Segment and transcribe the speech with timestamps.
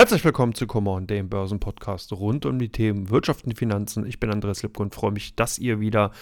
[0.00, 4.06] Herzlich willkommen zu Come On, dem Börsenpodcast rund um die Themen Wirtschaft und Finanzen.
[4.06, 6.12] Ich bin Andreas Lipko und freue mich, dass ihr wieder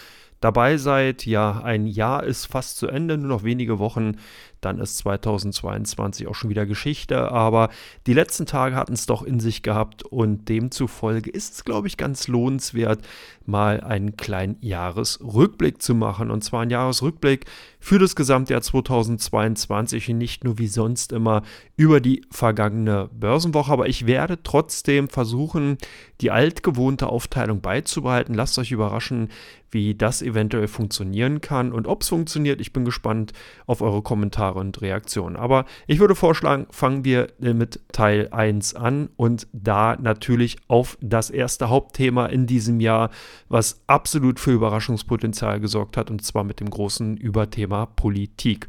[0.40, 1.26] dabei seid.
[1.26, 4.16] Ja, ein Jahr ist fast zu Ende, nur noch wenige Wochen
[4.60, 7.30] dann ist 2022 auch schon wieder Geschichte.
[7.30, 7.70] Aber
[8.06, 11.96] die letzten Tage hatten es doch in sich gehabt und demzufolge ist es, glaube ich,
[11.96, 13.00] ganz lohnenswert,
[13.46, 16.30] mal einen kleinen Jahresrückblick zu machen.
[16.30, 17.46] Und zwar einen Jahresrückblick
[17.78, 21.42] für das Gesamtjahr 2022 und nicht nur wie sonst immer
[21.76, 23.72] über die vergangene Börsenwoche.
[23.72, 25.78] Aber ich werde trotzdem versuchen,
[26.20, 28.34] die altgewohnte Aufteilung beizubehalten.
[28.34, 29.28] Lasst euch überraschen,
[29.70, 32.60] wie das eventuell funktionieren kann und ob es funktioniert.
[32.60, 33.32] Ich bin gespannt
[33.66, 35.36] auf eure Kommentare und Reaktionen.
[35.36, 41.30] Aber ich würde vorschlagen, fangen wir mit Teil 1 an und da natürlich auf das
[41.30, 43.10] erste Hauptthema in diesem Jahr,
[43.48, 48.68] was absolut für Überraschungspotenzial gesorgt hat, und zwar mit dem großen Überthema Politik.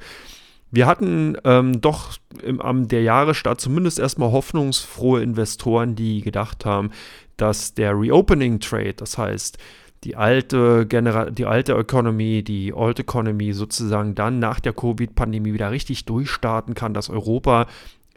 [0.71, 6.91] Wir hatten ähm, doch im, am der Jahresstart zumindest erstmal hoffnungsfrohe Investoren, die gedacht haben,
[7.37, 9.57] dass der Reopening Trade, das heißt
[10.04, 15.72] die alte Genera die alte Economy, die Old Economy sozusagen dann nach der Covid-Pandemie wieder
[15.72, 17.68] richtig durchstarten kann, dass Europa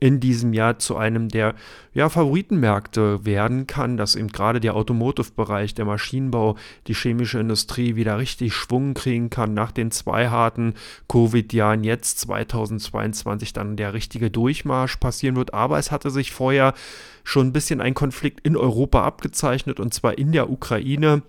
[0.02, 1.54] in diesem Jahr zu einem der
[1.94, 6.56] ja, Favoritenmärkte werden kann, dass eben gerade der Automotive-Bereich, der Maschinenbau,
[6.88, 10.74] die chemische Industrie wieder richtig Schwung kriegen kann nach den zwei harten
[11.06, 11.84] Covid-Jahren.
[11.84, 15.54] Jetzt 2022 dann der richtige Durchmarsch passieren wird.
[15.54, 16.74] Aber es hatte sich vorher
[17.22, 21.22] schon ein bisschen ein Konflikt in Europa abgezeichnet und zwar in der Ukraine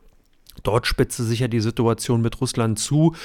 [0.62, 3.16] Dort spitzte sich ja die Situation mit Russland zu.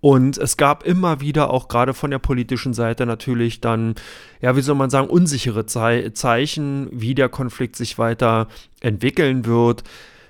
[0.00, 3.94] Und es gab immer wieder, auch gerade von der politischen Seite natürlich dann,
[4.40, 8.46] ja, wie soll man sagen, unsichere Ze Zeichen, wie der Konflikt sich weiter
[8.80, 9.82] entwickeln wird.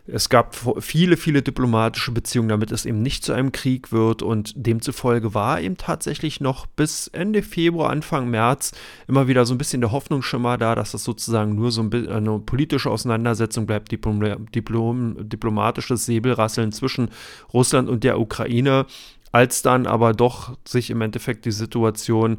[0.08, 4.22] Es gab viele, viele diplomatische Beziehungen, damit es eben nicht zu einem Krieg wird.
[4.22, 8.72] Und demzufolge war eben tatsächlich noch bis Ende Februar, Anfang März
[9.08, 12.90] immer wieder so ein bisschen der Hoffnungsschimmer da, dass das sozusagen nur so eine politische
[12.90, 17.08] Auseinandersetzung bleibt, Diplom, Diplom, diplomatisches Säbelrasseln zwischen
[17.52, 18.86] Russland und der Ukraine,
[19.32, 22.38] als dann aber doch sich im Endeffekt die Situation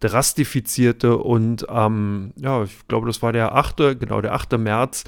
[0.00, 4.58] drastifizierte und ähm, ja, ich glaube, das war der 8., genau der 8.
[4.58, 5.04] März,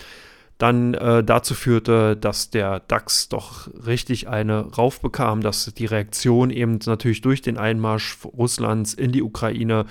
[0.58, 6.78] dann äh, dazu führte, dass der DAX doch richtig eine raufbekam, dass die Reaktion eben
[6.86, 9.84] natürlich durch den Einmarsch Russlands in die Ukraine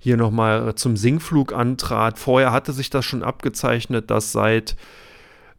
[0.00, 2.18] hier nochmal zum Sinkflug antrat.
[2.18, 4.76] Vorher hatte sich das schon abgezeichnet, dass seit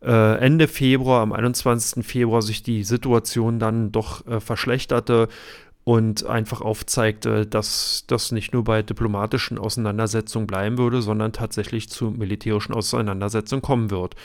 [0.02, 2.06] äh, Ende Februar, am 21.
[2.06, 5.28] Februar, sich die Situation dann doch äh, verschlechterte
[5.90, 12.12] und einfach aufzeigte, dass das nicht nur bei diplomatischen Auseinandersetzungen bleiben würde, sondern tatsächlich zu
[12.12, 14.16] militärischen Auseinandersetzungen kommen wird.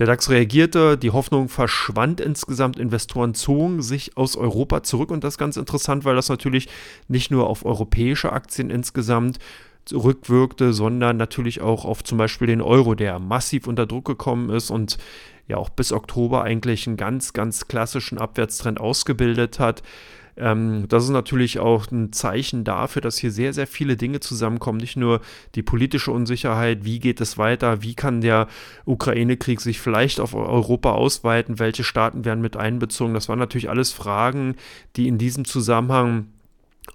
[0.00, 5.34] Der DAX reagierte, die Hoffnung verschwand insgesamt, Investoren zogen sich aus Europa zurück und das
[5.34, 6.68] ist ganz interessant, weil das natürlich
[7.06, 9.38] nicht nur auf europäische Aktien insgesamt
[9.84, 14.70] zurückwirkte, sondern natürlich auch auf zum Beispiel den Euro, der massiv unter Druck gekommen ist
[14.70, 14.98] und
[15.46, 19.84] ja auch bis Oktober eigentlich einen ganz, ganz klassischen Abwärtstrend ausgebildet hat.
[20.36, 24.78] Ähm, das ist natürlich auch ein Zeichen dafür, dass hier sehr, sehr viele Dinge zusammenkommen.
[24.78, 25.20] Nicht nur
[25.54, 28.48] die politische Unsicherheit, wie geht es weiter, wie kann der
[28.84, 33.14] Ukraine-Krieg sich vielleicht auf Europa ausweiten, welche Staaten werden mit einbezogen.
[33.14, 34.56] Das waren natürlich alles Fragen,
[34.96, 36.26] die in diesem Zusammenhang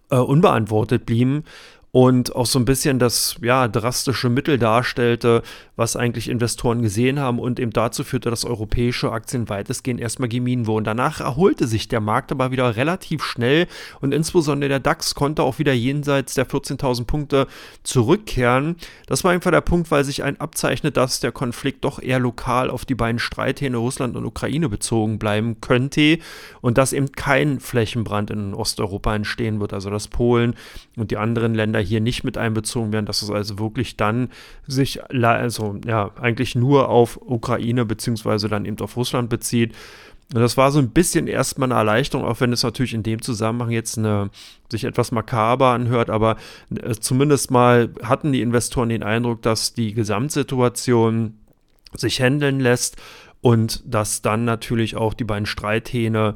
[0.09, 1.43] äh, unbeantwortet blieben
[1.91, 5.43] und auch so ein bisschen das ja, drastische Mittel darstellte,
[5.75, 10.67] was eigentlich Investoren gesehen haben und eben dazu führte, dass europäische Aktien weitestgehend erstmal gemieden
[10.67, 10.85] wurden.
[10.85, 13.67] Danach erholte sich der Markt aber wieder relativ schnell
[13.99, 17.47] und insbesondere der DAX konnte auch wieder jenseits der 14.000 Punkte
[17.83, 18.77] zurückkehren.
[19.07, 22.69] Das war einfach der Punkt, weil sich ein abzeichnet, dass der Konflikt doch eher lokal
[22.69, 26.19] auf die beiden Streithähne Russland und Ukraine bezogen bleiben könnte
[26.61, 30.55] und dass eben kein Flächenbrand in Osteuropa entstehen wird, also dass Polen
[31.01, 34.29] und die anderen Länder hier nicht mit einbezogen werden, dass es also wirklich dann
[34.67, 39.73] sich also ja eigentlich nur auf Ukraine beziehungsweise dann eben auf Russland bezieht.
[40.33, 43.21] Und das war so ein bisschen erstmal eine Erleichterung, auch wenn es natürlich in dem
[43.21, 44.29] Zusammenhang jetzt eine,
[44.71, 46.37] sich etwas makaber anhört, aber
[46.69, 51.33] äh, zumindest mal hatten die Investoren den Eindruck, dass die Gesamtsituation
[51.93, 52.95] sich handeln lässt
[53.41, 56.35] und dass dann natürlich auch die beiden Streithähne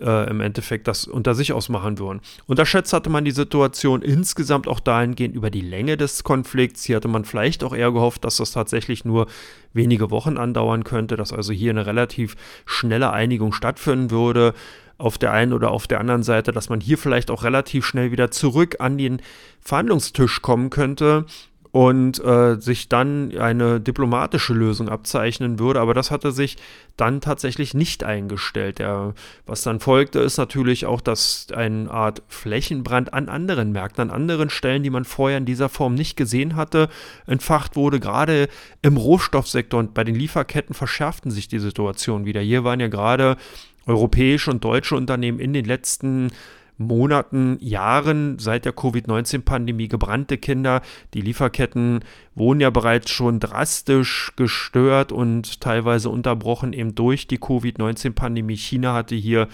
[0.00, 2.20] äh, im Endeffekt das unter sich ausmachen würden.
[2.46, 6.84] Unterschätzt hatte man die Situation insgesamt auch dahingehend über die Länge des Konflikts.
[6.84, 9.26] Hier hatte man vielleicht auch eher gehofft, dass das tatsächlich nur
[9.72, 14.54] wenige Wochen andauern könnte, dass also hier eine relativ schnelle Einigung stattfinden würde
[14.98, 18.12] auf der einen oder auf der anderen Seite, dass man hier vielleicht auch relativ schnell
[18.12, 19.20] wieder zurück an den
[19.60, 21.26] Verhandlungstisch kommen könnte
[21.76, 25.78] und äh, sich dann eine diplomatische Lösung abzeichnen würde.
[25.78, 26.56] Aber das hatte sich
[26.96, 28.78] dann tatsächlich nicht eingestellt.
[28.78, 29.12] Der,
[29.44, 34.48] was dann folgte, ist natürlich auch, dass eine Art Flächenbrand an anderen Märkten, an anderen
[34.48, 36.88] Stellen, die man vorher in dieser Form nicht gesehen hatte,
[37.26, 38.00] entfacht wurde.
[38.00, 38.48] Gerade
[38.80, 42.40] im Rohstoffsektor und bei den Lieferketten verschärften sich die Situation wieder.
[42.40, 43.36] Hier waren ja gerade
[43.84, 46.30] europäische und deutsche Unternehmen in den letzten
[46.78, 50.82] Monaten, Jahren seit der Covid-19-Pandemie gebrannte Kinder.
[51.14, 52.00] Die Lieferketten
[52.34, 58.56] wurden ja bereits schon drastisch gestört und teilweise unterbrochen eben durch die Covid-19-Pandemie.
[58.56, 59.48] China hatte hier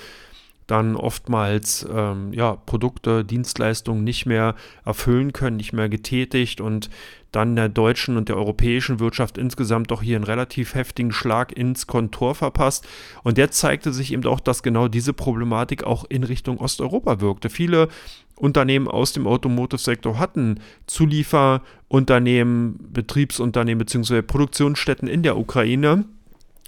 [0.67, 4.55] dann oftmals ähm, ja, Produkte, Dienstleistungen nicht mehr
[4.85, 6.89] erfüllen können, nicht mehr getätigt und
[7.33, 11.87] dann der deutschen und der europäischen Wirtschaft insgesamt doch hier einen relativ heftigen Schlag ins
[11.87, 12.87] Kontor verpasst.
[13.23, 17.49] Und jetzt zeigte sich eben auch, dass genau diese Problematik auch in Richtung Osteuropa wirkte.
[17.49, 17.89] Viele
[18.37, 24.23] Unternehmen aus dem Automotive-Sektor hatten Zulieferunternehmen, Betriebsunternehmen bzw.
[24.23, 26.05] Produktionsstätten in der Ukraine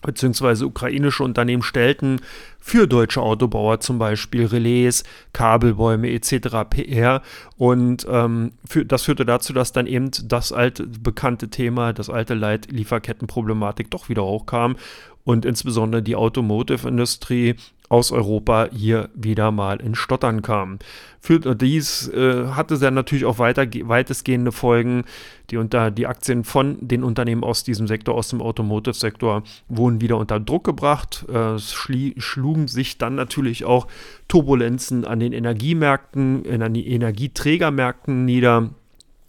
[0.05, 2.21] beziehungsweise ukrainische Unternehmen stellten
[2.61, 5.03] für deutsche Autobauer zum Beispiel Relais,
[5.33, 6.49] Kabelbäume etc.
[6.69, 7.23] PR.
[7.57, 12.35] Und ähm, für, das führte dazu, dass dann eben das alte bekannte Thema, das alte
[12.35, 14.77] Leid Lieferkettenproblematik doch wieder hochkam
[15.25, 17.57] und insbesondere die Automotive-Industrie
[17.89, 20.79] aus Europa hier wieder mal in Stottern kam.
[21.21, 25.05] Für dies äh, hatte dann natürlich auch weiter, weitestgehende Folgen.
[25.51, 30.17] Die, unter, die Aktien von den Unternehmen aus diesem Sektor, aus dem Automotive-Sektor, wurden wieder
[30.17, 31.27] unter Druck gebracht.
[31.29, 33.87] Äh, schlugen sich dann natürlich auch
[34.29, 38.71] Turbulenzen an den Energiemärkten, in den Energieträgermärkten nieder.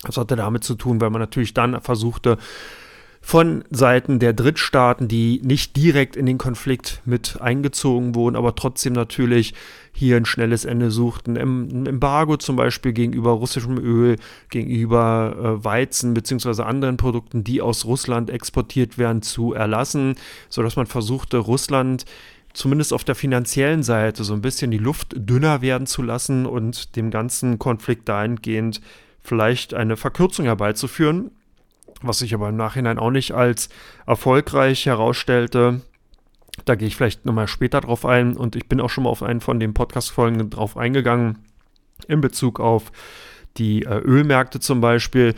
[0.03, 2.37] Das hatte damit zu tun, weil man natürlich dann versuchte,
[3.25, 8.93] von Seiten der Drittstaaten, die nicht direkt in den Konflikt mit eingezogen wurden, aber trotzdem
[8.93, 9.55] natürlich
[9.91, 11.35] hier ein schnelles Ende suchten.
[11.35, 14.17] Ein Embargo zum Beispiel gegenüber russischem Öl,
[14.51, 16.61] gegenüber äh, Weizen bzw.
[16.61, 20.13] anderen Produkten, die aus Russland exportiert werden, zu erlassen,
[20.47, 22.05] sodass man versuchte, Russland
[22.53, 26.95] zumindest auf der finanziellen Seite so ein bisschen die Luft dünner werden zu lassen und
[26.95, 28.81] dem ganzen Konflikt dahingehend
[29.23, 31.31] vielleicht eine Verkürzung herbeizuführen
[32.01, 33.69] was sich aber im Nachhinein auch nicht als
[34.05, 35.81] erfolgreich herausstellte.
[36.63, 39.23] Da gehe ich vielleicht nochmal später drauf ein und ich bin auch schon mal auf
[39.23, 41.39] einen von den Podcast-Folgen drauf eingegangen
[42.07, 42.91] in Bezug auf
[43.57, 45.35] die äh, Ölmärkte zum Beispiel.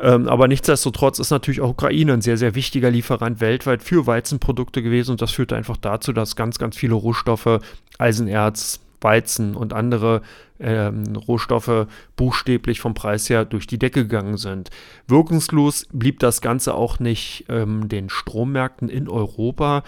[0.00, 4.82] Ähm, aber nichtsdestotrotz ist natürlich auch Ukraine ein sehr, sehr wichtiger Lieferant weltweit für Weizenprodukte
[4.82, 7.60] gewesen und das führte einfach dazu, dass ganz, ganz viele Rohstoffe,
[7.98, 10.20] Eisenerz, Weizen und andere
[10.58, 11.86] ähm, Rohstoffe
[12.16, 14.70] buchstäblich vom Preis her durch die Decke gegangen sind.
[15.06, 19.84] Wirkungslos blieb das Ganze auch nicht ähm, den Strommärkten in Europa.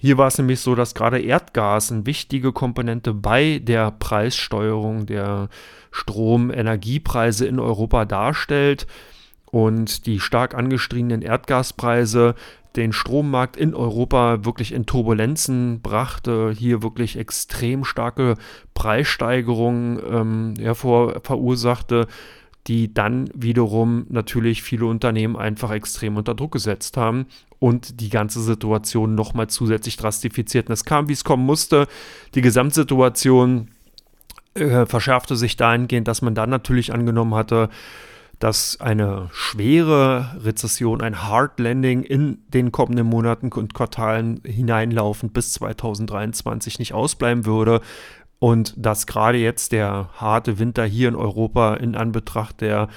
[0.00, 5.48] Hier war es nämlich so, dass gerade Erdgas eine wichtige Komponente bei der Preissteuerung der
[5.90, 8.86] Stromenergiepreise in Europa darstellt.
[9.50, 12.34] Und die stark angestiegenen Erdgaspreise
[12.76, 18.36] den Strommarkt in Europa wirklich in Turbulenzen brachte, hier wirklich extrem starke
[18.74, 22.06] Preissteigerungen ähm, hervor verursachte,
[22.66, 27.26] die dann wiederum natürlich viele Unternehmen einfach extrem unter Druck gesetzt haben
[27.58, 30.72] und die ganze Situation nochmal zusätzlich drastifizierten.
[30.72, 31.88] Es kam, wie es kommen musste.
[32.34, 33.68] Die Gesamtsituation
[34.54, 37.70] äh, verschärfte sich dahingehend, dass man dann natürlich angenommen hatte,
[38.40, 45.52] dass eine schwere Rezession, ein Hard Landing in den kommenden Monaten und Quartalen hineinlaufend bis
[45.52, 47.82] 2023 nicht ausbleiben würde.
[48.38, 52.88] Und dass gerade jetzt der harte Winter hier in Europa in Anbetracht der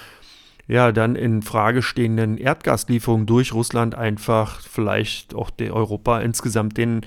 [0.65, 7.01] ja, dann in Frage stehenden Erdgaslieferungen durch Russland einfach vielleicht auch der Europa insgesamt den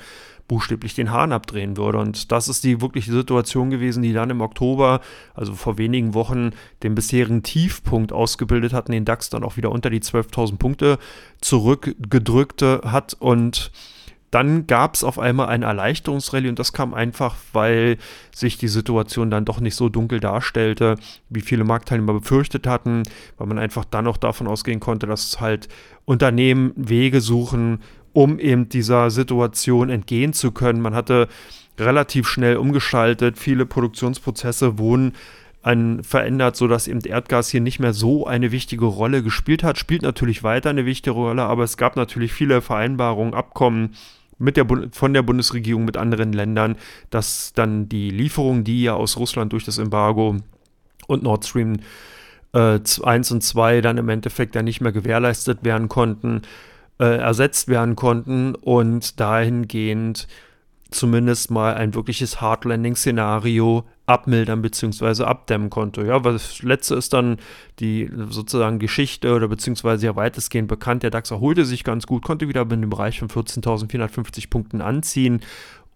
[0.49, 1.99] buchstäblich den Hahn abdrehen würde.
[1.99, 5.01] Und das ist die wirkliche Situation gewesen, die dann im Oktober,
[5.35, 6.51] also vor wenigen Wochen,
[6.83, 10.99] den bisherigen Tiefpunkt ausgebildet hat und den DAX dann auch wieder unter die 12.000 Punkte
[11.41, 13.71] zurückgedrückt hat und
[14.31, 17.97] dann gab es auf einmal eine Erleichterungsrallye und das kam einfach, weil
[18.35, 20.97] sich die Situation dann doch nicht so dunkel darstellte,
[21.31, 23.05] wie viele Marktteilnehmer befürchtet hatten,
[23.39, 25.69] weil man einfach dann auch davon ausgehen konnte, dass halt
[26.05, 27.81] Unternehmen Wege suchen,
[28.17, 30.81] um eben dieser Situation entgehen zu können.
[30.81, 31.29] Man hatte
[31.79, 35.13] relativ schnell umgeschaltet, viele Produktionsprozesse wurden
[36.03, 39.77] verändert, sodass eben Erdgas hier nicht mehr so eine wichtige Rolle gespielt hat.
[39.79, 43.95] Spielt natürlich weiter eine wichtige Rolle, aber es gab natürlich viele Vereinbarungen, Abkommen
[44.39, 46.77] mit der, von der Bundesregierung mit anderen Ländern,
[47.11, 50.37] dass dann die Lieferungen, die ja aus Russland durch das Embargo
[51.07, 51.81] und Nord Stream
[52.55, 56.43] äh, 1 und 2 dann im Endeffekt dann nicht mehr gewährleistet werden konnten,
[56.99, 60.27] äh, ersetzt werden konnten und dahingehend
[60.91, 65.25] zumindest mal ein wirkliches Hard Landing-Szenario abmildern bzw.
[65.25, 66.07] abdämmen konnte.
[66.07, 67.39] Ja, was das letzte ist dann
[67.81, 71.03] die sozusagen Geschichte oder beziehungsweise ja weitestgehend bekannt.
[71.03, 75.41] Der DAX erholte sich ganz gut, konnte wieder in dem Bereich von 14.450 Punkten anziehen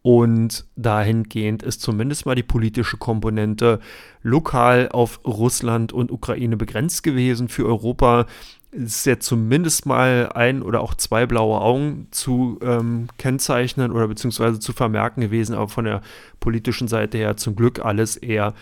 [0.02, 3.80] und dahingehend ist zumindest mal die politische Komponente
[4.22, 7.48] lokal auf Russland und Ukraine begrenzt gewesen.
[7.48, 8.26] Für Europa
[8.72, 14.60] ist ja zumindest mal ein oder auch zwei blaue Augen zu ähm, kennzeichnen oder beziehungsweise
[14.60, 16.02] zu vermerken gewesen, aber von der
[16.38, 18.54] politischen Seite her zum Glück alles eher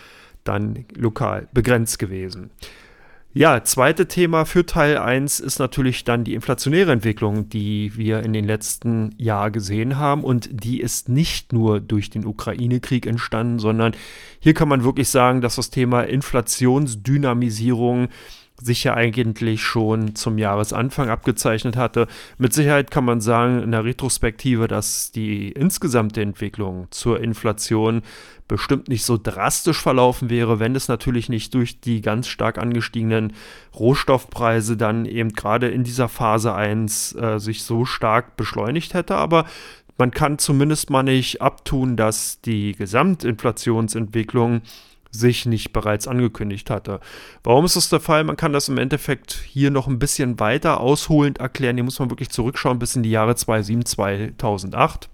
[0.43, 2.49] dann lokal begrenzt gewesen.
[3.31, 8.33] Ja, zweite Thema für Teil 1 ist natürlich dann die inflationäre Entwicklung, die wir in
[8.33, 10.23] den letzten Jahren gesehen haben.
[10.23, 13.93] Und die ist nicht nur durch den Ukraine-Krieg entstanden, sondern
[14.39, 18.07] hier kann man wirklich sagen, dass das Thema Inflationsdynamisierung
[18.61, 22.07] sich ja eigentlich schon zum Jahresanfang abgezeichnet hatte.
[22.37, 28.01] Mit Sicherheit kann man sagen in der Retrospektive, dass die insgesamte Entwicklung zur Inflation
[28.47, 33.33] bestimmt nicht so drastisch verlaufen wäre, wenn es natürlich nicht durch die ganz stark angestiegenen
[33.77, 39.15] Rohstoffpreise dann eben gerade in dieser Phase 1 äh, sich so stark beschleunigt hätte.
[39.15, 39.45] Aber
[39.97, 44.61] man kann zumindest mal nicht abtun, dass die Gesamtinflationsentwicklung
[45.11, 46.99] sich nicht bereits angekündigt hatte.
[47.43, 48.23] Warum ist das der Fall?
[48.23, 51.77] Man kann das im Endeffekt hier noch ein bisschen weiter ausholend erklären.
[51.77, 55.09] Hier muss man wirklich zurückschauen bis in die Jahre 2007, 2008.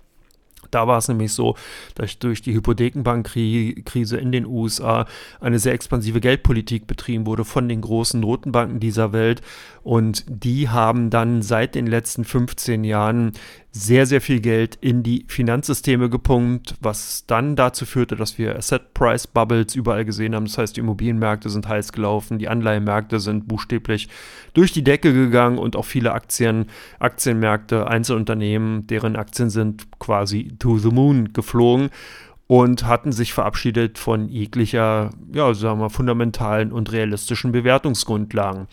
[0.71, 1.55] Da war es nämlich so,
[1.95, 5.05] dass durch die Hypothekenbankkrise in den USA
[5.39, 9.41] eine sehr expansive Geldpolitik betrieben wurde von den großen Notenbanken dieser Welt.
[9.85, 13.33] Und die haben dann seit den letzten 15 Jahren
[13.69, 18.95] sehr, sehr viel Geld in die Finanzsysteme gepumpt, was dann dazu führte, dass wir Asset
[18.95, 20.45] Price Bubbles überall gesehen haben.
[20.45, 24.09] Das heißt, die Immobilienmärkte sind heiß gelaufen, die Anleihenmärkte sind buchstäblich
[24.55, 26.65] durch die Decke gegangen und auch viele Aktien,
[26.97, 31.91] Aktienmärkte, Einzelunternehmen, deren Aktien sind quasi to the moon geflogen
[32.47, 38.67] und hatten sich verabschiedet von jeglicher, ja, sagen wir, fundamentalen und realistischen Bewertungsgrundlagen.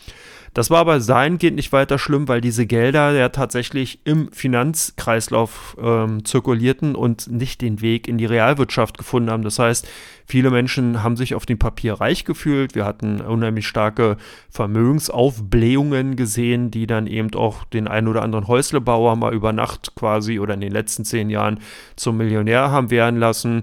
[0.54, 6.26] Das war aber dahingehend nicht weiter schlimm, weil diese Gelder ja tatsächlich im Finanzkreislauf ähm,
[6.26, 9.44] zirkulierten und nicht den Weg in die Realwirtschaft gefunden haben.
[9.44, 9.88] Das heißt,
[10.26, 12.74] viele Menschen haben sich auf dem Papier reich gefühlt.
[12.74, 14.18] Wir hatten unheimlich starke
[14.50, 20.38] Vermögensaufblähungen gesehen, die dann eben auch den einen oder anderen Häuslebauer mal über Nacht quasi
[20.38, 21.60] oder in den letzten zehn Jahren
[21.96, 23.62] zum Millionär haben werden lassen.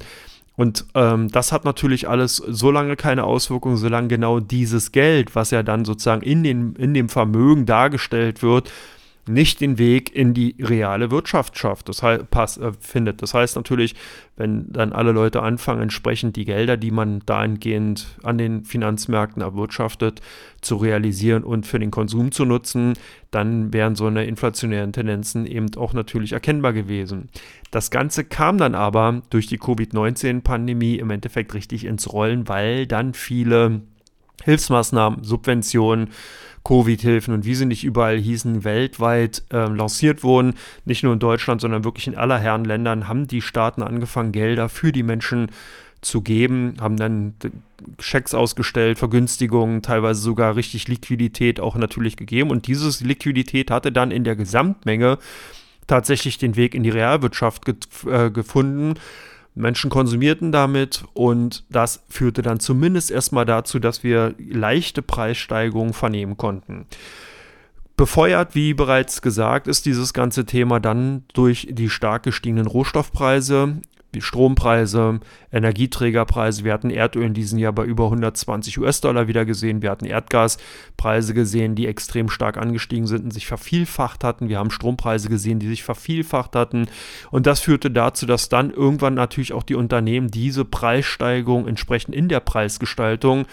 [0.60, 5.52] Und ähm, das hat natürlich alles so lange keine Auswirkungen, solange genau dieses Geld, was
[5.52, 8.70] ja dann sozusagen in, den, in dem Vermögen dargestellt wird,
[9.30, 13.22] nicht den Weg in die reale Wirtschaft schafft, das heißt, pass, äh, findet.
[13.22, 13.96] Das heißt natürlich,
[14.36, 20.22] wenn dann alle Leute anfangen, entsprechend die Gelder, die man dahingehend an den Finanzmärkten erwirtschaftet,
[20.62, 22.94] zu realisieren und für den Konsum zu nutzen,
[23.32, 27.30] dann wären so eine inflationären Tendenzen eben auch natürlich erkennbar gewesen.
[27.72, 33.14] Das Ganze kam dann aber durch die Covid-19-Pandemie im Endeffekt richtig ins Rollen, weil dann
[33.14, 33.82] viele
[34.44, 36.10] Hilfsmaßnahmen, Subventionen,
[36.64, 40.56] Covid-Hilfen und wie sie nicht überall hießen, weltweit äh, lanciert wurden.
[40.86, 44.70] Nicht nur in Deutschland, sondern wirklich in aller Herren Ländern haben die Staaten angefangen, Gelder
[44.70, 45.52] für die Menschen
[46.02, 47.34] zu geben, haben dann
[48.00, 52.52] Schecks ausgestellt, Vergünstigungen, teilweise sogar richtig Liquidität auch natürlich gegeben.
[52.52, 55.18] Und diese Liquidität hatte dann in der Gesamtmenge
[55.88, 57.76] tatsächlich den Weg in die Realwirtschaft ge
[58.10, 58.96] äh, gefunden
[59.60, 66.38] Menschen konsumierten damit und das führte dann zumindest erstmal dazu, dass wir leichte Preissteigerungen vernehmen
[66.38, 66.86] konnten.
[67.98, 73.82] Befeuert, wie bereits gesagt, ist dieses ganze Thema dann durch die stark gestiegenen Rohstoffpreise
[74.18, 75.20] Strompreise,
[75.52, 76.64] Energieträgerpreise.
[76.64, 79.82] Wir hatten Erdöl in diesem Jahr bei über 120 US-Dollar wieder gesehen.
[79.82, 84.50] Wir hatten Erdgaspreise gesehen, die extrem stark angestiegen sind und sich vervielfacht hatten.
[84.50, 86.88] Wir haben Strompreise gesehen, die sich vervielfacht hatten.
[87.30, 92.30] Und das führte dazu, dass dann irgendwann natürlich auch die Unternehmen diese Preissteigerung entsprechend in
[92.30, 93.46] der Preisgestaltung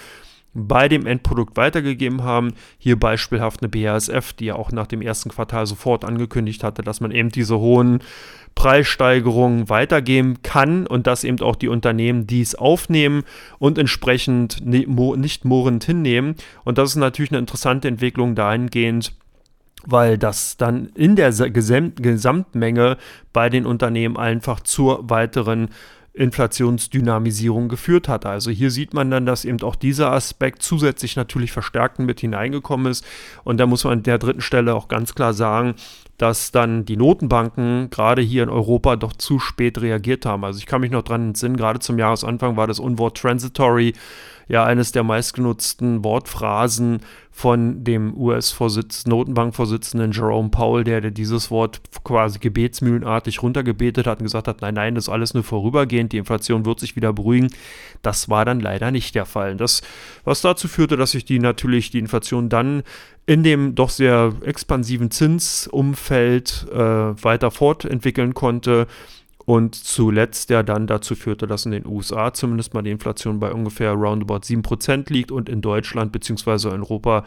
[0.56, 2.54] bei dem Endprodukt weitergegeben haben.
[2.78, 7.00] Hier beispielhaft eine BASF, die ja auch nach dem ersten Quartal sofort angekündigt hatte, dass
[7.00, 8.00] man eben diese hohen
[8.54, 13.24] Preissteigerungen weitergeben kann und dass eben auch die Unternehmen dies aufnehmen
[13.58, 16.36] und entsprechend nicht murrend hinnehmen.
[16.64, 19.12] Und das ist natürlich eine interessante Entwicklung dahingehend,
[19.84, 22.96] weil das dann in der Gesamtmenge
[23.34, 25.68] bei den Unternehmen einfach zur weiteren
[26.16, 28.24] Inflationsdynamisierung geführt hat.
[28.24, 32.90] Also hier sieht man dann, dass eben auch dieser Aspekt zusätzlich natürlich verstärkend mit hineingekommen
[32.90, 33.04] ist.
[33.44, 35.74] Und da muss man an der dritten Stelle auch ganz klar sagen,
[36.16, 40.44] dass dann die Notenbanken gerade hier in Europa doch zu spät reagiert haben.
[40.44, 43.92] Also ich kann mich noch dran entsinnen, gerade zum Jahresanfang war das Unwort transitory
[44.48, 47.00] ja eines der meistgenutzten Wortphrasen
[47.30, 54.48] von dem US-Notenbankvorsitzenden Jerome Powell, der, der dieses Wort quasi gebetsmühlenartig runtergebetet hat und gesagt
[54.48, 57.50] hat, nein, nein, das ist alles nur vorübergehend, die Inflation wird sich wieder beruhigen.
[58.02, 59.56] Das war dann leider nicht der Fall.
[59.56, 59.82] Das,
[60.24, 62.84] was dazu führte, dass sich die natürlich die Inflation dann
[63.26, 68.86] in dem doch sehr expansiven Zinsumfeld äh, weiter fortentwickeln konnte
[69.46, 73.52] und zuletzt ja dann dazu führte, dass in den USA zumindest mal die Inflation bei
[73.52, 76.68] ungefähr roundabout 7% liegt und in Deutschland bzw.
[76.68, 77.24] Europa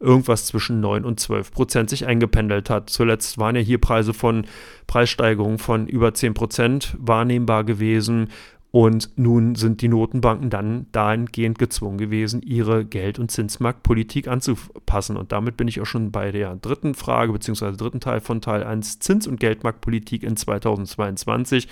[0.00, 2.88] irgendwas zwischen 9 und 12 Prozent sich eingependelt hat.
[2.88, 4.46] Zuletzt waren ja hier Preise von
[4.86, 8.30] Preissteigerungen von über 10 Prozent wahrnehmbar gewesen.
[8.70, 15.16] Und nun sind die Notenbanken dann dahingehend gezwungen gewesen, ihre Geld- und Zinsmarktpolitik anzupassen.
[15.16, 18.62] Und damit bin ich auch schon bei der dritten Frage, beziehungsweise dritten Teil von Teil
[18.64, 21.66] 1, Zins- und Geldmarktpolitik in 2022.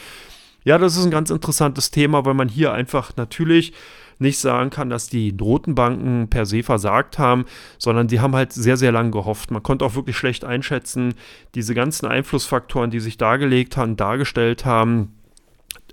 [0.64, 3.72] Ja, das ist ein ganz interessantes Thema, weil man hier einfach natürlich
[4.18, 7.44] nicht sagen kann, dass die Notenbanken per se versagt haben,
[7.78, 9.50] sondern die haben halt sehr, sehr lange gehofft.
[9.50, 11.14] Man konnte auch wirklich schlecht einschätzen,
[11.54, 15.12] diese ganzen Einflussfaktoren, die sich dargelegt haben, dargestellt haben,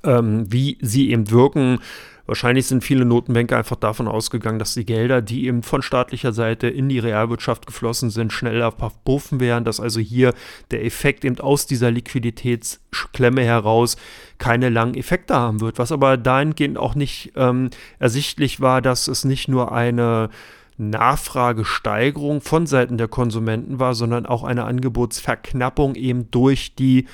[0.04, 1.80] ähm, wie sie eben wirken.
[2.26, 6.68] Wahrscheinlich sind viele Notenbanker einfach davon ausgegangen, dass die Gelder, die eben von staatlicher Seite
[6.68, 10.34] in die Realwirtschaft geflossen sind, schneller verpuffen werden, dass also hier
[10.72, 13.98] der Effekt eben aus dieser Liquiditätsklemme heraus
[14.38, 15.80] keine langen Effekte haben wird.
[15.80, 20.30] Was aber dahingehend auch nicht ähm, ersichtlich war, dass es nicht nur eine
[20.78, 27.06] Nachfragesteigerung von Seiten der Konsumenten war, sondern auch eine Angebotsverknappung eben durch die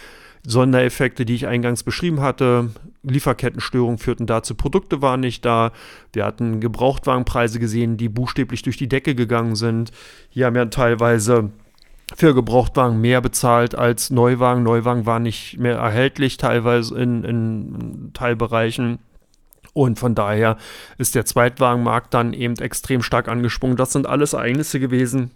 [0.50, 2.72] Sondereffekte, die ich eingangs beschrieben hatte.
[3.04, 5.72] Lieferkettenstörungen führten dazu, Produkte waren nicht da.
[6.12, 9.92] Wir hatten Gebrauchtwagenpreise gesehen, die buchstäblich durch die Decke gegangen sind.
[10.30, 11.52] Hier haben wir teilweise
[12.16, 14.64] für Gebrauchtwagen mehr bezahlt als Neuwagen.
[14.64, 18.98] Neuwagen waren nicht mehr erhältlich, teilweise in, in Teilbereichen.
[19.74, 20.58] Und von daher
[20.98, 23.78] ist der Zweitwagenmarkt dann eben extrem stark angesprungen.
[23.78, 25.30] Das sind alles Ereignisse gewesen,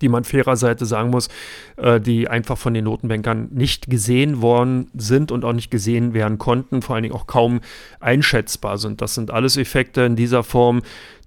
[0.00, 1.28] die man fairerseits sagen muss,
[1.76, 6.38] äh, die einfach von den Notenbankern nicht gesehen worden sind und auch nicht gesehen werden
[6.38, 7.60] konnten, vor allen Dingen auch kaum
[8.00, 9.00] einschätzbar sind.
[9.02, 10.82] Das sind alles Effekte in dieser Form,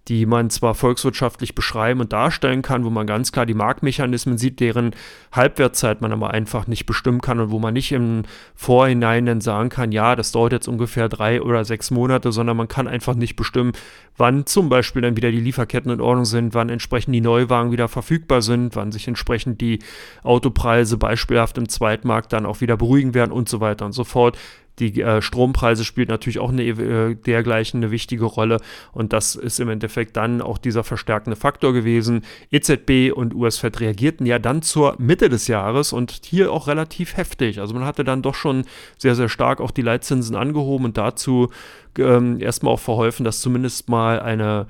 [0.09, 4.59] die man zwar volkswirtschaftlich beschreiben und darstellen kann, wo man ganz klar die Marktmechanismen sieht,
[4.59, 4.91] deren
[5.31, 9.69] Halbwertszeit man aber einfach nicht bestimmen kann und wo man nicht im Vorhinein dann sagen
[9.69, 13.37] kann, ja, das dauert jetzt ungefähr drei oder sechs Monate, sondern man kann einfach nicht
[13.37, 13.71] bestimmen,
[14.17, 17.87] wann zum Beispiel dann wieder die Lieferketten in Ordnung sind, wann entsprechend die Neuwagen wieder
[17.87, 19.79] verfügbar sind, wann sich entsprechend die
[20.23, 24.37] Autopreise beispielhaft im Zweitmarkt dann auch wieder beruhigen werden und so weiter und so fort.
[24.79, 28.59] Die äh, Strompreise spielt natürlich auch eine, äh, dergleichen eine wichtige Rolle
[28.91, 32.23] und das ist im Endeffekt dann auch dieser verstärkende Faktor gewesen.
[32.51, 37.59] EZB und US-Fed reagierten ja dann zur Mitte des Jahres und hier auch relativ heftig.
[37.59, 38.65] Also man hatte dann doch schon
[38.97, 41.49] sehr, sehr stark auch die Leitzinsen angehoben und dazu
[41.97, 44.67] ähm, erstmal auch verholfen, dass zumindest mal eine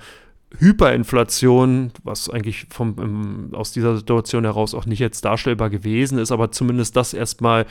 [0.59, 6.51] Hyperinflation, was eigentlich vom, aus dieser Situation heraus auch nicht jetzt darstellbar gewesen ist, aber
[6.51, 7.65] zumindest das erstmal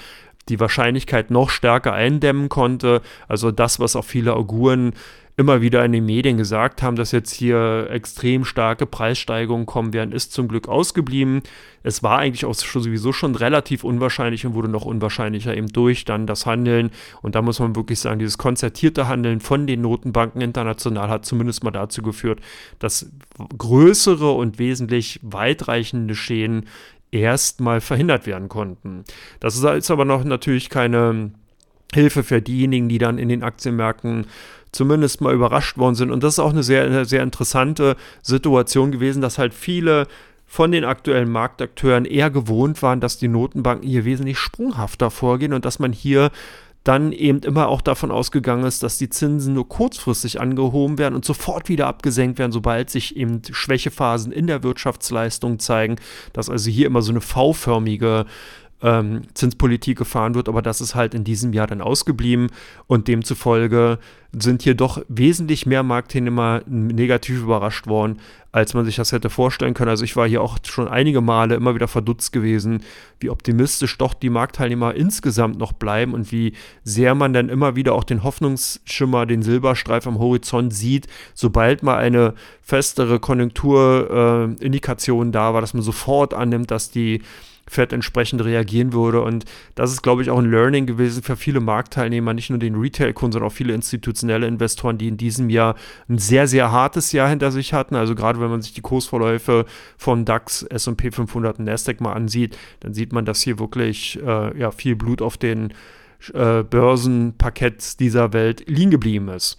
[0.48, 3.02] die Wahrscheinlichkeit noch stärker eindämmen konnte.
[3.28, 4.92] Also das, was auch viele Auguren
[5.36, 10.12] immer wieder in den Medien gesagt haben, dass jetzt hier extrem starke Preissteigerungen kommen werden,
[10.12, 11.42] ist zum Glück ausgeblieben.
[11.82, 16.26] Es war eigentlich auch sowieso schon relativ unwahrscheinlich und wurde noch unwahrscheinlicher eben durch dann
[16.26, 16.90] das Handeln.
[17.22, 21.64] Und da muss man wirklich sagen, dieses konzertierte Handeln von den Notenbanken international hat zumindest
[21.64, 22.40] mal dazu geführt,
[22.78, 23.10] dass
[23.56, 26.66] größere und wesentlich weitreichende Schäden
[27.12, 29.04] erstmal verhindert werden konnten.
[29.38, 31.30] Das ist aber noch natürlich keine
[31.94, 34.26] Hilfe für diejenigen, die dann in den Aktienmärkten
[34.72, 36.10] zumindest mal überrascht worden sind.
[36.10, 40.08] Und das ist auch eine sehr, sehr interessante Situation gewesen, dass halt viele
[40.46, 45.64] von den aktuellen Marktakteuren eher gewohnt waren, dass die Notenbanken hier wesentlich sprunghafter vorgehen und
[45.64, 46.30] dass man hier
[46.84, 51.24] dann eben immer auch davon ausgegangen ist, dass die Zinsen nur kurzfristig angehoben werden und
[51.24, 55.96] sofort wieder abgesenkt werden, sobald sich eben Schwächephasen in der Wirtschaftsleistung zeigen,
[56.32, 58.26] dass also hier immer so eine V-förmige
[58.82, 62.48] ähm, Zinspolitik gefahren wird, aber das ist halt in diesem Jahr dann ausgeblieben
[62.86, 63.98] und demzufolge
[64.34, 68.18] sind hier doch wesentlich mehr Marktteilnehmer negativ überrascht worden,
[68.50, 69.90] als man sich das hätte vorstellen können.
[69.90, 72.82] Also ich war hier auch schon einige Male immer wieder verdutzt gewesen,
[73.20, 77.94] wie optimistisch doch die Marktteilnehmer insgesamt noch bleiben und wie sehr man dann immer wieder
[77.94, 85.52] auch den Hoffnungsschimmer, den Silberstreif am Horizont sieht, sobald mal eine festere Konjunkturindikation äh, da
[85.52, 87.20] war, dass man sofort annimmt, dass die
[87.68, 89.22] Fed entsprechend reagieren würde.
[89.22, 89.44] Und
[89.74, 93.32] das ist, glaube ich, auch ein Learning gewesen für viele Marktteilnehmer, nicht nur den Retail-Kunden,
[93.32, 95.76] sondern auch viele institutionelle Investoren, die in diesem Jahr
[96.08, 97.94] ein sehr, sehr hartes Jahr hinter sich hatten.
[97.94, 99.64] Also gerade wenn man sich die Kursverläufe
[99.96, 104.58] von DAX, S&P 500 und Nasdaq mal ansieht, dann sieht man, dass hier wirklich äh,
[104.58, 105.72] ja, viel Blut auf den
[106.34, 109.58] äh, Börsenparketts dieser Welt liegen geblieben ist.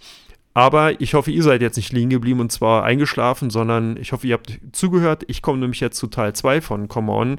[0.56, 4.28] Aber ich hoffe, ihr seid jetzt nicht liegen geblieben und zwar eingeschlafen, sondern ich hoffe,
[4.28, 5.24] ihr habt zugehört.
[5.26, 7.38] Ich komme nämlich jetzt zu Teil 2 von Come On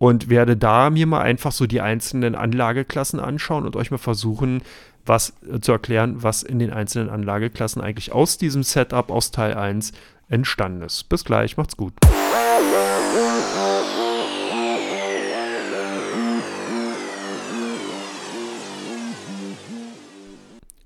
[0.00, 4.62] und werde da mir mal einfach so die einzelnen Anlageklassen anschauen und euch mal versuchen,
[5.04, 9.52] was äh, zu erklären, was in den einzelnen Anlageklassen eigentlich aus diesem Setup aus Teil
[9.54, 9.92] 1
[10.30, 11.10] entstanden ist.
[11.10, 11.92] Bis gleich, macht's gut.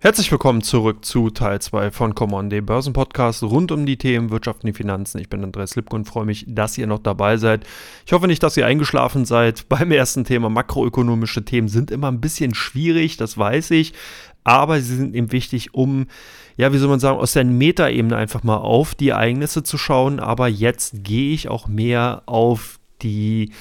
[0.04, 4.62] Herzlich willkommen zurück zu Teil 2 von Common, dem Börsenpodcast rund um die Themen Wirtschaft
[4.62, 5.18] und die Finanzen.
[5.18, 7.66] Ich bin Andreas Lipko und freue mich, dass ihr noch dabei seid.
[8.04, 9.66] Ich hoffe nicht, dass ihr eingeschlafen seid.
[9.70, 13.94] Beim ersten Thema makroökonomische Themen sind immer ein bisschen schwierig, das weiß ich,
[14.44, 16.08] aber sie sind eben wichtig, um,
[16.58, 20.20] ja, wie soll man sagen, aus der Metaebene einfach mal auf die Ereignisse zu schauen.
[20.20, 23.52] Aber jetzt gehe ich auch mehr auf die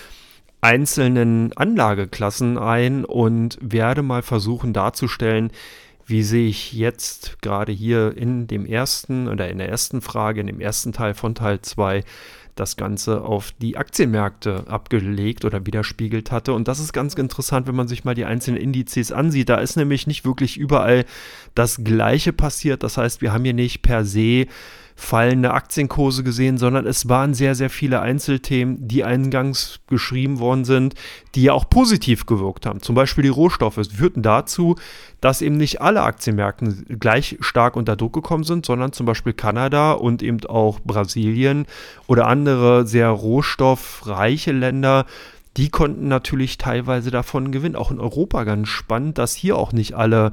[0.59, 5.51] einzelnen Anlageklassen ein und werde mal versuchen darzustellen,
[6.05, 10.47] wie sehe ich jetzt gerade hier in dem ersten oder in der ersten Frage, in
[10.47, 12.03] dem ersten Teil von Teil 2,
[12.55, 16.53] das Ganze auf die Aktienmärkte abgelegt oder widerspiegelt hatte.
[16.53, 19.49] Und das ist ganz interessant, wenn man sich mal die einzelnen Indizes ansieht.
[19.49, 21.05] Da ist nämlich nicht wirklich überall
[21.55, 22.83] das Gleiche passiert.
[22.83, 24.45] Das heißt, wir haben hier nicht per se
[24.95, 30.95] fallende Aktienkurse gesehen, sondern es waren sehr, sehr viele Einzelthemen, die eingangs geschrieben worden sind,
[31.35, 32.81] die ja auch positiv gewirkt haben.
[32.81, 34.75] Zum Beispiel die Rohstoffe führten dazu,
[35.21, 39.93] dass eben nicht alle Aktienmärkte gleich stark unter Druck gekommen sind, sondern zum Beispiel Kanada
[39.93, 41.65] und eben auch Brasilien
[42.07, 45.05] oder andere sehr rohstoffreiche Länder
[45.57, 47.75] die konnten natürlich teilweise davon gewinnen.
[47.75, 50.31] Auch in Europa ganz spannend, dass hier auch nicht alle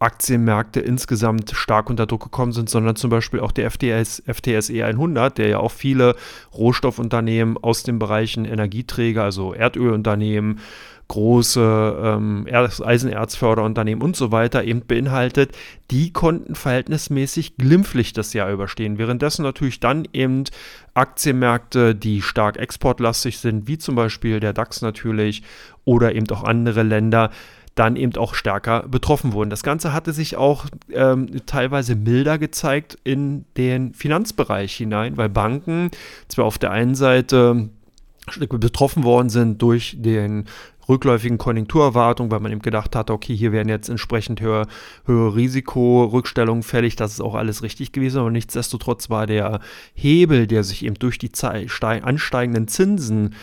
[0.00, 5.36] Aktienmärkte insgesamt stark unter Druck gekommen sind, sondern zum Beispiel auch der FTS, FTSE 100,
[5.36, 6.16] der ja auch viele
[6.54, 10.60] Rohstoffunternehmen aus den Bereichen Energieträger, also Erdölunternehmen,
[11.10, 15.50] große ähm, Eisenerzförderunternehmen und so weiter eben beinhaltet,
[15.90, 18.96] die konnten verhältnismäßig glimpflich das Jahr überstehen.
[18.96, 20.44] Währenddessen natürlich dann eben
[20.94, 25.42] Aktienmärkte, die stark exportlastig sind, wie zum Beispiel der DAX natürlich
[25.84, 27.30] oder eben auch andere Länder,
[27.74, 29.50] dann eben auch stärker betroffen wurden.
[29.50, 35.90] Das Ganze hatte sich auch ähm, teilweise milder gezeigt in den Finanzbereich hinein, weil Banken
[36.28, 37.70] zwar auf der einen Seite
[38.38, 40.44] betroffen worden sind durch den
[40.88, 44.66] rückläufigen Konjunkturerwartung, weil man eben gedacht hatte, okay, hier werden jetzt entsprechend höhere,
[45.06, 49.60] höhere Risikorückstellungen fällig, das ist auch alles richtig gewesen, aber nichtsdestotrotz war der
[49.94, 53.34] Hebel, der sich eben durch die ansteigenden Zinsen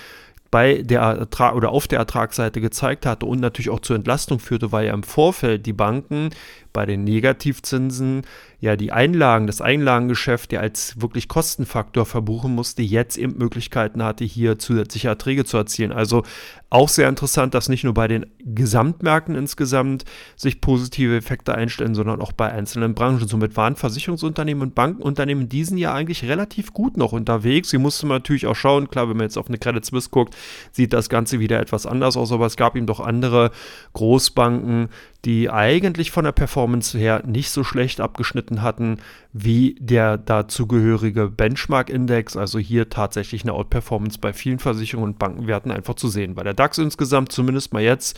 [0.52, 4.72] bei der Ertrag oder auf der Ertragsseite gezeigt hatte und natürlich auch zur Entlastung führte,
[4.72, 6.30] weil ja im Vorfeld die Banken
[6.78, 8.22] bei den Negativzinsen
[8.60, 14.26] ja die Einlagen, das Einlagengeschäft ja als wirklich Kostenfaktor verbuchen musste, jetzt eben Möglichkeiten hatte,
[14.26, 15.92] hier zusätzliche Erträge zu erzielen.
[15.92, 16.22] Also
[16.70, 22.22] auch sehr interessant, dass nicht nur bei den Gesamtmärkten insgesamt sich positive Effekte einstellen, sondern
[22.22, 23.28] auch bei einzelnen Branchen.
[23.28, 27.72] Somit waren Versicherungsunternehmen und Bankenunternehmen in diesem Jahr eigentlich relativ gut noch unterwegs.
[27.72, 30.36] Sie mussten natürlich auch schauen, klar, wenn man jetzt auf eine Credit Suisse guckt,
[30.72, 33.50] sieht das Ganze wieder etwas anders aus, aber es gab eben doch andere
[33.94, 34.90] Großbanken,
[35.26, 38.98] die eigentlich von der Performance her nicht so schlecht abgeschnitten hatten
[39.34, 42.38] wie der dazugehörige Benchmark-Index.
[42.38, 46.36] Also hier tatsächlich eine Outperformance bei vielen Versicherungen und Bankenwerten einfach zu sehen.
[46.36, 48.18] Bei der DAX insgesamt zumindest mal jetzt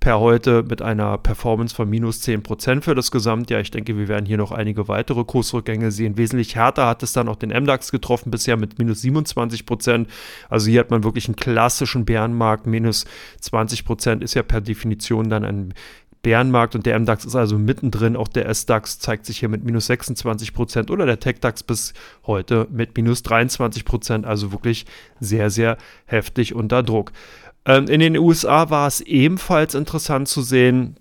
[0.00, 3.60] per heute mit einer Performance von minus 10% für das Gesamtjahr.
[3.60, 6.16] Ich denke, wir werden hier noch einige weitere Kursrückgänge sehen.
[6.16, 10.06] Wesentlich härter hat es dann auch den MDAX getroffen, bisher mit minus 27%.
[10.48, 12.66] Also hier hat man wirklich einen klassischen Bärenmarkt.
[12.66, 13.06] Minus
[13.42, 15.74] 20% ist ja per Definition dann ein
[16.26, 18.16] Bärenmarkt und der MDAX ist also mittendrin.
[18.16, 21.94] Auch der SDAX zeigt sich hier mit minus 26 Prozent oder der TechDAX bis
[22.26, 24.26] heute mit minus 23 Prozent.
[24.26, 24.86] Also wirklich
[25.20, 27.12] sehr, sehr heftig unter Druck.
[27.64, 30.96] Ähm, in den USA war es ebenfalls interessant zu sehen,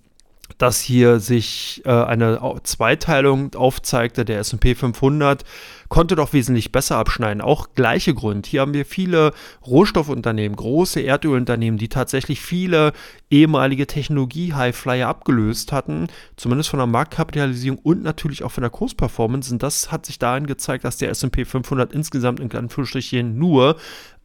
[0.60, 4.26] dass hier sich äh, eine Zweiteilung aufzeigte.
[4.26, 5.44] Der SP 500
[5.90, 7.42] konnte doch wesentlich besser abschneiden.
[7.42, 8.46] Auch gleiche Grund.
[8.48, 9.34] Hier haben wir viele
[9.66, 12.94] Rohstoffunternehmen, große Erdölunternehmen, die tatsächlich viele
[13.30, 19.52] ehemalige Technologie-Highflyer abgelöst hatten, zumindest von der Marktkapitalisierung und natürlich auch von der Kursperformance.
[19.52, 23.78] Und das hat sich darin gezeigt, dass der SP 500 insgesamt in Anführungsstrichen nur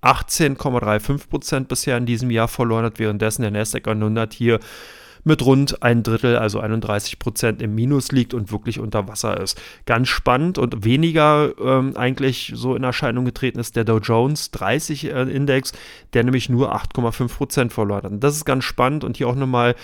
[0.02, 4.60] 18,35% bisher in diesem Jahr verloren hat, währenddessen der Nasdaq 100 hier
[5.24, 9.60] mit rund ein Drittel, also 31 Prozent im Minus liegt und wirklich unter Wasser ist.
[9.86, 15.04] Ganz spannend und weniger ähm, eigentlich so in Erscheinung getreten ist der Dow Jones 30
[15.04, 15.72] äh, Index,
[16.12, 18.12] der nämlich nur 8,5 Prozent verloren hat.
[18.12, 19.74] Und das ist ganz spannend und hier auch nochmal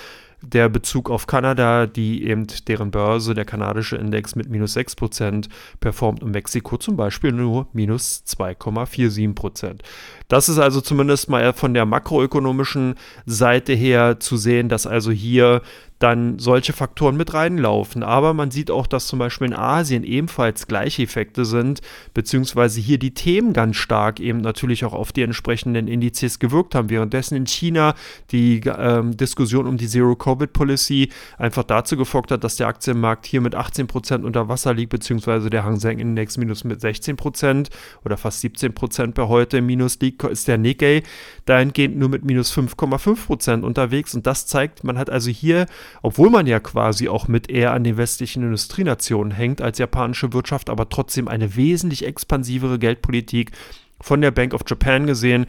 [0.52, 5.48] der Bezug auf Kanada, die eben deren Börse, der kanadische Index mit minus 6%
[5.80, 9.80] performt und Mexiko zum Beispiel nur minus 2,47%.
[10.28, 12.94] Das ist also zumindest mal von der makroökonomischen
[13.26, 15.62] Seite her zu sehen, dass also hier
[15.98, 18.02] dann solche Faktoren mit reinlaufen.
[18.02, 21.80] Aber man sieht auch, dass zum Beispiel in Asien ebenfalls gleiche Effekte sind,
[22.12, 26.90] beziehungsweise hier die Themen ganz stark eben natürlich auch auf die entsprechenden Indizes gewirkt haben.
[26.90, 27.94] Währenddessen in China
[28.30, 33.54] die ähm, Diskussion um die Zero-Covid-Policy einfach dazu gefolgt hat, dass der Aktienmarkt hier mit
[33.54, 37.68] 18% unter Wasser liegt, beziehungsweise der Hang Seng Index minus mit 16%
[38.04, 41.02] oder fast 17% bei heute minus liegt, ist der Nikkei
[41.46, 44.14] dahingehend nur mit minus 5,5% unterwegs.
[44.14, 45.66] Und das zeigt, man hat also hier
[46.02, 50.70] obwohl man ja quasi auch mit eher an den westlichen Industrienationen hängt als japanische Wirtschaft,
[50.70, 53.52] aber trotzdem eine wesentlich expansivere Geldpolitik
[54.00, 55.46] von der Bank of Japan gesehen,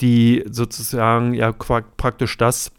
[0.00, 2.72] die sozusagen ja praktisch das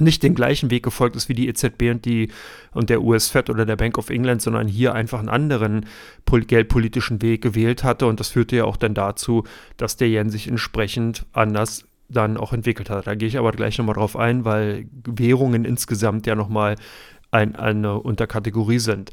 [0.00, 2.30] nicht den gleichen Weg gefolgt ist wie die EZB und die
[2.72, 5.86] und der US Fed oder der Bank of England, sondern hier einfach einen anderen
[6.26, 8.06] geldpolitischen Weg gewählt hatte.
[8.06, 9.44] Und das führte ja auch dann dazu,
[9.76, 13.06] dass der Yen sich entsprechend anders dann auch entwickelt hat.
[13.06, 16.76] Da gehe ich aber gleich nochmal drauf ein, weil Währungen insgesamt ja nochmal
[17.30, 19.10] ein, eine Unterkategorie sind.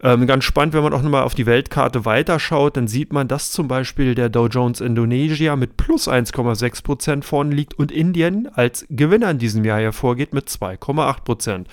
[0.00, 3.50] Ähm, ganz spannend, wenn man auch nochmal auf die Weltkarte weiterschaut, dann sieht man, dass
[3.50, 9.32] zum Beispiel der Dow Jones Indonesia mit plus 1,6% vorne liegt und Indien als Gewinner
[9.32, 11.64] in diesem Jahr hervorgeht mit 2,8%.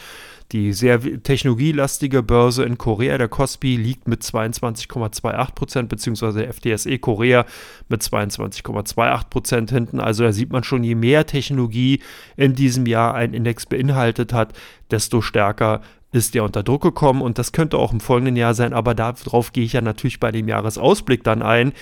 [0.51, 6.99] Die sehr technologielastige Börse in Korea, der Kospi, liegt mit 22,28 Prozent, beziehungsweise der FTSE
[6.99, 7.45] Korea
[7.89, 9.99] mit 22,28 Prozent hinten.
[9.99, 12.01] Also da sieht man schon, je mehr Technologie
[12.38, 14.53] in diesem Jahr ein Index beinhaltet hat,
[14.91, 15.81] desto stärker
[16.15, 19.51] ist der unter Druck gekommen und das könnte auch im folgenden Jahr sein, aber darauf
[19.51, 21.73] gehe ich ja natürlich bei dem Jahresausblick dann ein,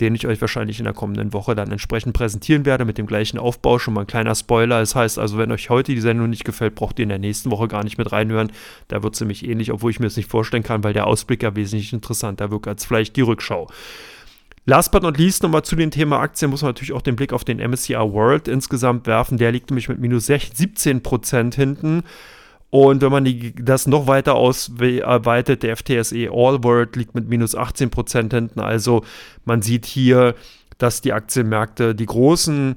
[0.00, 3.38] den ich euch wahrscheinlich in der kommenden Woche dann entsprechend präsentieren werde mit dem gleichen
[3.38, 3.78] Aufbau.
[3.78, 4.80] Schon mal ein kleiner Spoiler.
[4.80, 7.50] Das heißt also, wenn euch heute die Sendung nicht gefällt, braucht ihr in der nächsten
[7.50, 8.52] Woche gar nicht mit reinhören.
[8.88, 11.42] Da wird es nämlich ähnlich, obwohl ich mir das nicht vorstellen kann, weil der Ausblick
[11.42, 13.68] ja wesentlich interessanter wirkt als vielleicht die Rückschau.
[14.68, 17.32] Last but not least nochmal zu dem Thema Aktien muss man natürlich auch den Blick
[17.32, 19.38] auf den MSCI World insgesamt werfen.
[19.38, 22.02] Der liegt nämlich mit minus 17 Prozent hinten.
[22.76, 27.54] Und wenn man die, das noch weiter ausweitet, der FTSE All World liegt mit minus
[27.54, 28.60] 18 Prozent hinten.
[28.60, 29.02] Also
[29.46, 30.34] man sieht hier,
[30.76, 32.74] dass die Aktienmärkte, die großen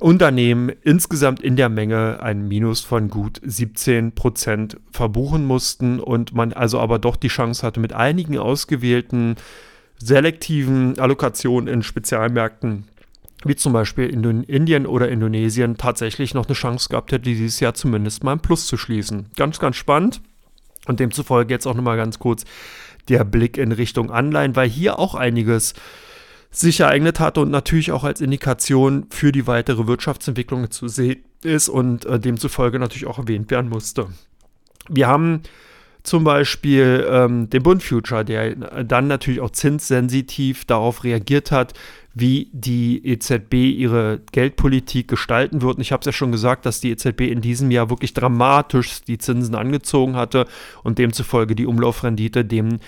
[0.00, 6.54] Unternehmen insgesamt in der Menge ein Minus von gut 17 Prozent verbuchen mussten und man
[6.54, 9.36] also aber doch die Chance hatte, mit einigen ausgewählten
[9.98, 12.84] selektiven Allokationen in Spezialmärkten
[13.44, 17.74] wie zum Beispiel in Indien oder Indonesien tatsächlich noch eine Chance gehabt hätte, dieses Jahr
[17.74, 19.26] zumindest mal ein Plus zu schließen.
[19.36, 20.20] Ganz, ganz spannend.
[20.86, 22.44] Und demzufolge jetzt auch nochmal ganz kurz
[23.08, 25.74] der Blick in Richtung Anleihen, weil hier auch einiges
[26.50, 31.68] sich ereignet hatte und natürlich auch als Indikation für die weitere Wirtschaftsentwicklung zu sehen ist
[31.68, 34.06] und äh, demzufolge natürlich auch erwähnt werden musste.
[34.88, 35.42] Wir haben
[36.02, 41.74] zum Beispiel ähm, den Bund Future, der dann natürlich auch zinssensitiv darauf reagiert hat,
[42.14, 45.76] wie die EZB ihre Geldpolitik gestalten wird.
[45.76, 49.02] Und ich habe es ja schon gesagt, dass die EZB in diesem Jahr wirklich dramatisch
[49.06, 50.46] die Zinsen angezogen hatte
[50.82, 52.78] und demzufolge die Umlaufrendite dem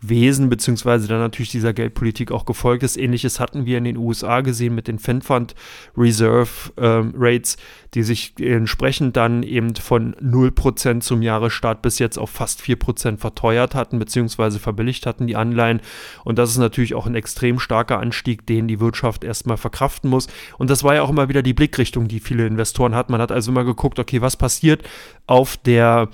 [0.00, 2.96] Wesen beziehungsweise dann natürlich dieser Geldpolitik auch gefolgt ist.
[2.96, 5.56] Ähnliches hatten wir in den USA gesehen mit den Fed Fund
[5.96, 7.56] Reserve ähm, Rates,
[7.94, 13.74] die sich entsprechend dann eben von 0% zum Jahresstart bis jetzt auf fast 4% verteuert
[13.74, 15.80] hatten beziehungsweise verbilligt hatten die Anleihen.
[16.24, 20.28] Und das ist natürlich auch ein extrem starker Anstieg, den die Wirtschaft erstmal verkraften muss.
[20.58, 23.10] Und das war ja auch immer wieder die Blickrichtung, die viele Investoren hatten.
[23.10, 24.82] Man hat also immer geguckt, okay, was passiert
[25.26, 26.08] auf der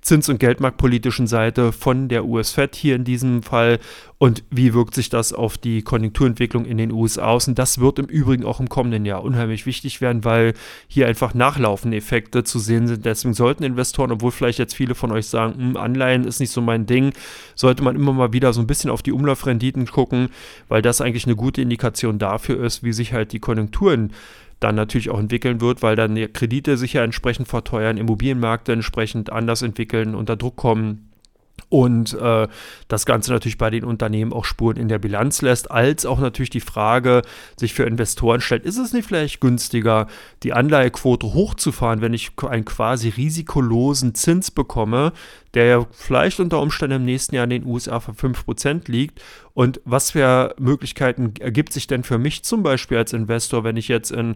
[0.00, 3.78] zins- und geldmarktpolitischen Seite von der US-Fed hier in diesem Fall
[4.18, 7.48] und wie wirkt sich das auf die Konjunkturentwicklung in den USA aus.
[7.48, 10.54] Und das wird im Übrigen auch im kommenden Jahr unheimlich wichtig werden, weil
[10.88, 13.04] hier einfach nachlaufende Effekte zu sehen sind.
[13.04, 16.60] Deswegen sollten Investoren, obwohl vielleicht jetzt viele von euch sagen, hm, Anleihen ist nicht so
[16.60, 17.12] mein Ding,
[17.54, 20.28] sollte man immer mal wieder so ein bisschen auf die Umlaufrenditen gucken,
[20.68, 24.12] weil das eigentlich eine gute Indikation dafür ist, wie sich halt die Konjunkturen
[24.60, 29.32] dann natürlich auch entwickeln wird, weil dann die Kredite sich ja entsprechend verteuern, Immobilienmärkte entsprechend
[29.32, 31.09] anders entwickeln, unter Druck kommen
[31.70, 32.48] und äh,
[32.88, 36.50] das Ganze natürlich bei den Unternehmen auch Spuren in der Bilanz lässt, als auch natürlich
[36.50, 37.22] die Frage
[37.56, 40.08] sich für Investoren stellt, ist es nicht vielleicht günstiger,
[40.42, 45.12] die Anleihequote hochzufahren, wenn ich einen quasi risikolosen Zins bekomme,
[45.54, 49.22] der ja vielleicht unter Umständen im nächsten Jahr in den USA für 5% liegt.
[49.54, 53.86] Und was für Möglichkeiten ergibt sich denn für mich zum Beispiel als Investor, wenn ich
[53.86, 54.34] jetzt in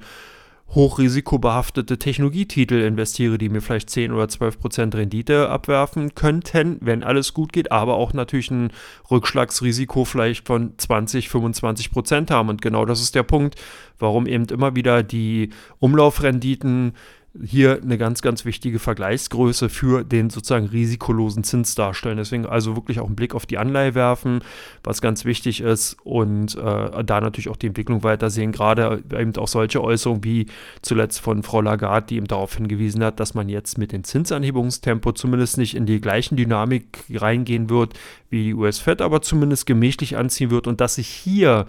[0.69, 7.33] hochrisikobehaftete Technologietitel investiere, die mir vielleicht 10 oder 12 Prozent Rendite abwerfen könnten, wenn alles
[7.33, 8.73] gut geht, aber auch natürlich ein
[9.11, 12.49] Rückschlagsrisiko vielleicht von 20, 25 Prozent haben.
[12.49, 13.55] Und genau das ist der Punkt,
[13.99, 16.95] warum eben immer wieder die Umlaufrenditen
[17.43, 22.17] hier eine ganz, ganz wichtige Vergleichsgröße für den sozusagen risikolosen Zins darstellen.
[22.17, 24.41] Deswegen also wirklich auch einen Blick auf die Anleihe werfen,
[24.85, 28.53] was ganz wichtig ist und äh, da natürlich auch die Entwicklung weitersehen.
[28.53, 30.47] Gerade eben auch solche Äußerungen wie
[30.83, 35.11] zuletzt von Frau Lagarde, die eben darauf hingewiesen hat, dass man jetzt mit dem Zinsanhebungstempo
[35.13, 37.95] zumindest nicht in die gleichen Dynamik reingehen wird
[38.31, 41.67] wie die US-Fed, aber zumindest gemächlich anziehen wird und dass sich hier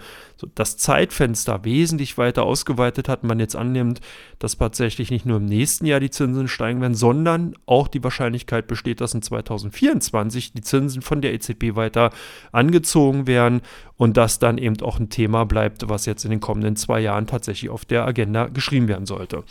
[0.54, 4.02] das Zeitfenster wesentlich weiter ausgeweitet hat, man jetzt annimmt,
[4.40, 8.68] dass tatsächlich nicht nur im nächsten Jahr die Zinsen steigen werden, sondern auch die Wahrscheinlichkeit
[8.68, 12.12] besteht, dass in 2024 die Zinsen von der EZB weiter
[12.52, 13.62] angezogen werden
[13.98, 17.28] und das dann eben auch ein Thema bleibt, was jetzt in den kommenden zwei Jahren
[17.28, 19.44] tatsächlich auf der Agenda geschrieben werden sollte.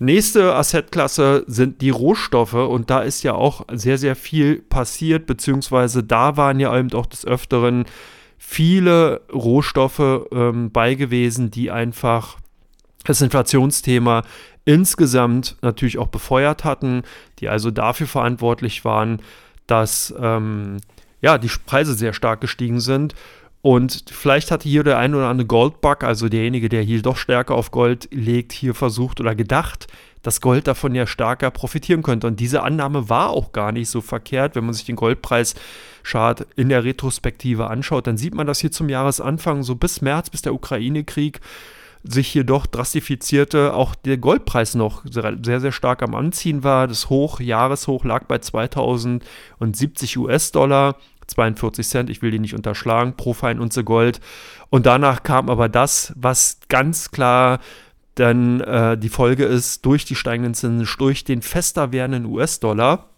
[0.00, 6.04] Nächste Assetklasse sind die Rohstoffe und da ist ja auch sehr, sehr viel passiert, beziehungsweise
[6.04, 7.84] da waren ja eben auch des Öfteren
[8.38, 12.38] viele Rohstoffe ähm, bei gewesen, die einfach
[13.04, 14.22] das Inflationsthema
[14.64, 17.02] insgesamt natürlich auch befeuert hatten,
[17.38, 19.20] die also dafür verantwortlich waren,
[19.66, 20.78] dass ähm,
[21.20, 23.14] ja, die Preise sehr stark gestiegen sind.
[23.60, 27.54] Und vielleicht hatte hier der ein oder andere Goldbug, also derjenige, der hier doch stärker
[27.54, 29.88] auf Gold legt, hier versucht oder gedacht,
[30.22, 32.26] dass Gold davon ja stärker profitieren könnte.
[32.26, 34.54] Und diese Annahme war auch gar nicht so verkehrt.
[34.54, 38.88] Wenn man sich den Goldpreischart in der Retrospektive anschaut, dann sieht man, dass hier zum
[38.88, 41.40] Jahresanfang, so bis März, bis der Ukraine-Krieg,
[42.04, 46.86] sich hier doch drastifizierte, auch der Goldpreis noch sehr, sehr stark am Anziehen war.
[46.86, 50.96] Das Hoch, Jahreshoch lag bei 2070 US-Dollar.
[51.26, 54.20] 42 Cent, ich will die nicht unterschlagen, pro Feinunze Gold.
[54.70, 57.60] Und danach kam aber das, was ganz klar
[58.18, 63.08] dann äh, die Folge ist, durch die steigenden Zinsen, durch den fester werdenden US-Dollar,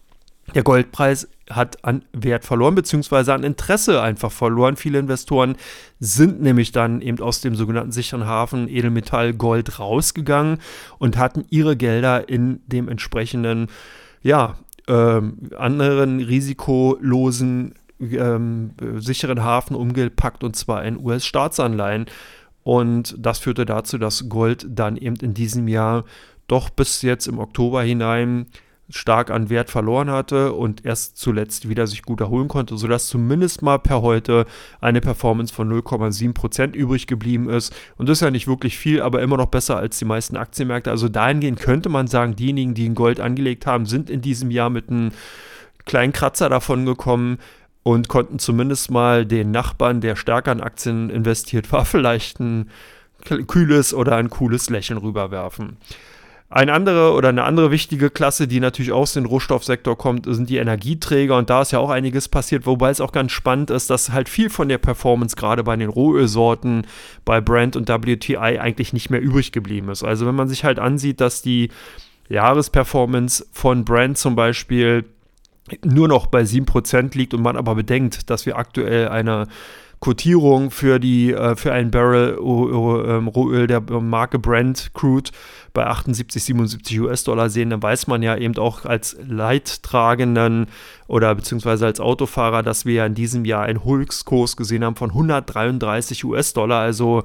[0.53, 4.75] der Goldpreis hat an Wert verloren, beziehungsweise an Interesse einfach verloren.
[4.75, 5.55] Viele Investoren
[5.99, 10.59] sind nämlich dann eben aus dem sogenannten sicheren Hafen Edelmetall Gold rausgegangen
[10.97, 13.67] und hatten ihre Gelder in dem entsprechenden,
[14.21, 15.21] ja, äh,
[15.55, 18.39] anderen risikolosen, äh,
[18.97, 22.07] sicheren Hafen umgepackt und zwar in US-Staatsanleihen.
[22.63, 26.05] Und das führte dazu, dass Gold dann eben in diesem Jahr
[26.47, 28.47] doch bis jetzt im Oktober hinein
[28.95, 33.61] stark an Wert verloren hatte und erst zuletzt wieder sich gut erholen konnte, sodass zumindest
[33.61, 34.45] mal per heute
[34.79, 37.73] eine Performance von 0,7% übrig geblieben ist.
[37.97, 40.91] Und das ist ja nicht wirklich viel, aber immer noch besser als die meisten Aktienmärkte.
[40.91, 44.69] Also dahingehend könnte man sagen, diejenigen, die in Gold angelegt haben, sind in diesem Jahr
[44.69, 45.11] mit einem
[45.85, 47.39] kleinen Kratzer davon gekommen
[47.83, 52.69] und konnten zumindest mal den Nachbarn, der stärker in Aktien investiert war, vielleicht ein
[53.47, 55.77] kühles oder ein cooles Lächeln rüberwerfen.
[56.49, 60.57] Eine andere oder eine andere wichtige Klasse, die natürlich aus dem Rohstoffsektor kommt, sind die
[60.57, 64.11] Energieträger und da ist ja auch einiges passiert, wobei es auch ganz spannend ist, dass
[64.11, 66.85] halt viel von der Performance gerade bei den Rohölsorten,
[67.23, 70.03] bei Brent und WTI eigentlich nicht mehr übrig geblieben ist.
[70.03, 71.69] Also wenn man sich halt ansieht, dass die
[72.27, 75.05] Jahresperformance von Brent zum Beispiel
[75.83, 79.47] nur noch bei 7% liegt und man aber bedenkt, dass wir aktuell eine
[80.01, 85.29] Quotierung für äh, für einen Barrel ähm, Rohöl der Marke Brent Crude
[85.73, 90.67] bei 78, 77 US-Dollar sehen, dann weiß man ja eben auch als Leidtragenden
[91.07, 95.11] oder beziehungsweise als Autofahrer, dass wir ja in diesem Jahr einen Höchstkurs gesehen haben von
[95.11, 97.23] 133 US-Dollar, also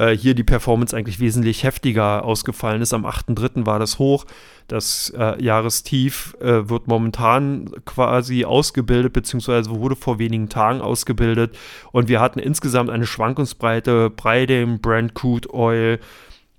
[0.00, 2.94] äh, hier die Performance eigentlich wesentlich heftiger ausgefallen ist.
[2.94, 3.66] Am 8.3.
[3.66, 4.24] war das hoch.
[4.66, 11.56] Das äh, Jahrestief äh, wird momentan quasi ausgebildet, beziehungsweise wurde vor wenigen Tagen ausgebildet.
[11.92, 15.98] Und wir hatten insgesamt eine Schwankungsbreite bei dem Brand Crude Oil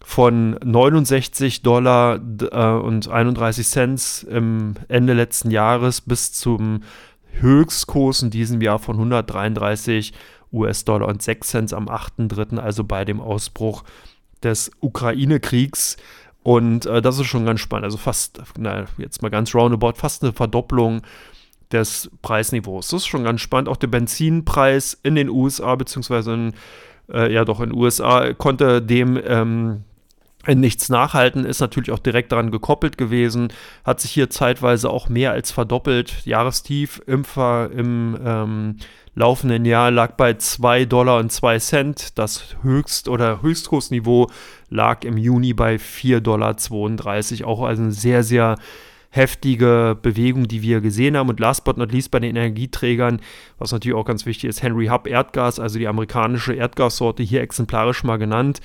[0.03, 2.19] von 69 Dollar
[2.51, 6.81] äh, und 31 Cent im Ende letzten Jahres bis zum
[7.39, 10.13] Höchstkurs in diesem Jahr von 133
[10.53, 13.83] US-Dollar und 6 Cent am 8.3., also bei dem Ausbruch
[14.43, 15.97] des Ukraine-Kriegs.
[16.43, 17.85] Und äh, das ist schon ganz spannend.
[17.85, 21.01] Also fast, na, jetzt mal ganz roundabout, fast eine Verdopplung
[21.71, 22.89] des Preisniveaus.
[22.89, 23.69] Das ist schon ganz spannend.
[23.69, 26.53] Auch der Benzinpreis in den USA, beziehungsweise in,
[27.11, 29.83] äh, ja doch in den USA, konnte dem ähm,
[30.47, 35.31] nichts nachhalten, ist natürlich auch direkt daran gekoppelt gewesen, hat sich hier zeitweise auch mehr
[35.31, 36.25] als verdoppelt.
[36.25, 37.23] Jahrestief im,
[37.75, 38.77] im ähm,
[39.13, 42.17] laufenden Jahr lag bei 2 Dollar und 2 Cent.
[42.17, 44.29] Das Höchst- oder Höchstkursniveau
[44.69, 46.55] lag im Juni bei 4,32 Dollar.
[47.47, 48.57] Auch also eine sehr, sehr
[49.11, 51.29] heftige Bewegung, die wir gesehen haben.
[51.29, 53.19] Und last but not least bei den Energieträgern,
[53.59, 58.03] was natürlich auch ganz wichtig ist, Henry Hub Erdgas, also die amerikanische Erdgassorte, hier exemplarisch
[58.03, 58.61] mal genannt.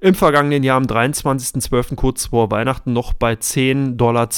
[0.00, 1.96] Im vergangenen Jahr am 23.12.
[1.96, 4.28] kurz vor Weihnachten noch bei 10,92 Dollar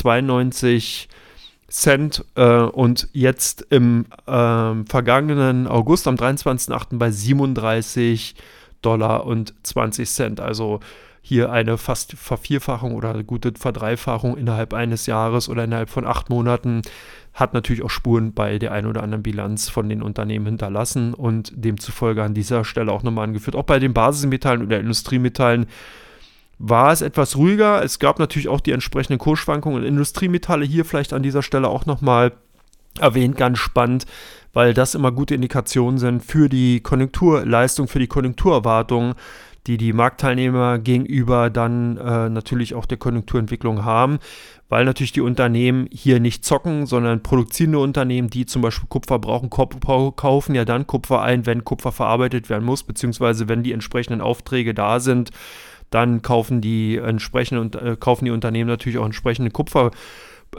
[2.35, 6.97] äh, und jetzt im äh, vergangenen August am 23.08.
[6.99, 8.37] bei 37
[8.81, 10.41] Dollar und 20 Cent.
[10.41, 10.81] Also
[11.21, 16.81] hier eine fast Vervierfachung oder gute Verdreifachung innerhalb eines Jahres oder innerhalb von acht Monaten
[17.33, 21.53] hat natürlich auch Spuren bei der einen oder anderen Bilanz von den Unternehmen hinterlassen und
[21.55, 23.57] demzufolge an dieser Stelle auch nochmal angeführt.
[23.57, 25.67] Auch bei den Basismetallen oder Industriemetallen
[26.59, 27.83] war es etwas ruhiger.
[27.83, 29.85] Es gab natürlich auch die entsprechenden Kursschwankungen.
[29.85, 32.33] Industriemetalle hier vielleicht an dieser Stelle auch nochmal
[32.99, 34.05] erwähnt, ganz spannend,
[34.53, 39.15] weil das immer gute Indikationen sind für die Konjunkturleistung, für die Konjunkturerwartungen
[39.67, 44.19] die die Marktteilnehmer gegenüber dann äh, natürlich auch der Konjunkturentwicklung haben,
[44.69, 49.51] weil natürlich die Unternehmen hier nicht zocken, sondern produzierende Unternehmen, die zum Beispiel Kupfer brauchen,
[49.51, 54.73] kaufen ja dann Kupfer ein, wenn Kupfer verarbeitet werden muss, beziehungsweise wenn die entsprechenden Aufträge
[54.75, 55.31] da sind,
[55.91, 60.01] dann kaufen die entsprechenden äh, kaufen die Unternehmen natürlich auch entsprechende Kupferbestände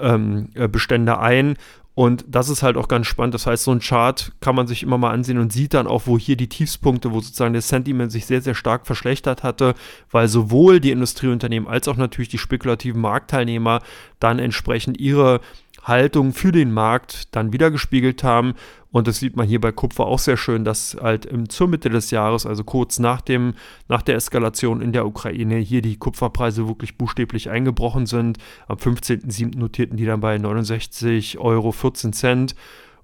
[0.02, 1.56] ähm, äh, ein
[1.94, 3.34] und das ist halt auch ganz spannend.
[3.34, 6.04] Das heißt, so ein Chart kann man sich immer mal ansehen und sieht dann auch,
[6.06, 9.76] wo hier die Tiefspunkte, wo sozusagen der Sentiment sich sehr, sehr stark verschlechtert hatte,
[10.10, 13.82] weil sowohl die Industrieunternehmen als auch natürlich die spekulativen Marktteilnehmer
[14.20, 15.42] dann entsprechend ihre
[15.84, 18.54] Haltung für den Markt dann wiedergespiegelt haben.
[18.92, 21.90] Und das sieht man hier bei Kupfer auch sehr schön, dass halt im, zur Mitte
[21.90, 23.54] des Jahres, also kurz nach, dem,
[23.88, 28.38] nach der Eskalation in der Ukraine, hier die Kupferpreise wirklich buchstäblich eingebrochen sind.
[28.68, 29.58] Am 15.07.
[29.58, 31.74] notierten die dann bei 69,14 Euro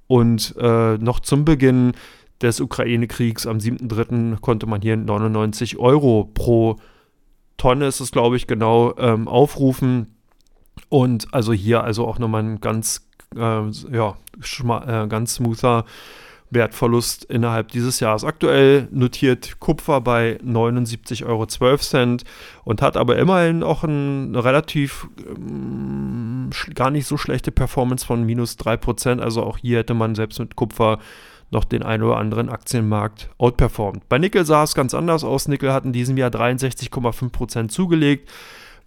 [0.07, 1.93] Und äh, noch zum Beginn
[2.41, 4.39] des Ukraine-Kriegs am 7.03.
[4.39, 6.75] konnte man hier 99 Euro pro
[7.57, 10.16] Tonne, ist es glaube ich genau, ähm, aufrufen.
[10.89, 15.85] Und also hier also auch nochmal ein ganz, äh, ja, äh, ganz smoother
[16.49, 18.23] Wertverlust innerhalb dieses Jahres.
[18.23, 22.17] Aktuell notiert Kupfer bei 79,12 Euro
[22.63, 28.23] und hat aber immerhin auch ein, eine relativ ähm, gar nicht so schlechte Performance von
[28.23, 29.19] minus 3%.
[29.19, 30.99] Also auch hier hätte man selbst mit Kupfer
[31.49, 34.07] noch den einen oder anderen Aktienmarkt outperformt.
[34.09, 35.47] Bei Nickel sah es ganz anders aus.
[35.47, 38.29] Nickel hat in diesem Jahr 63,5% zugelegt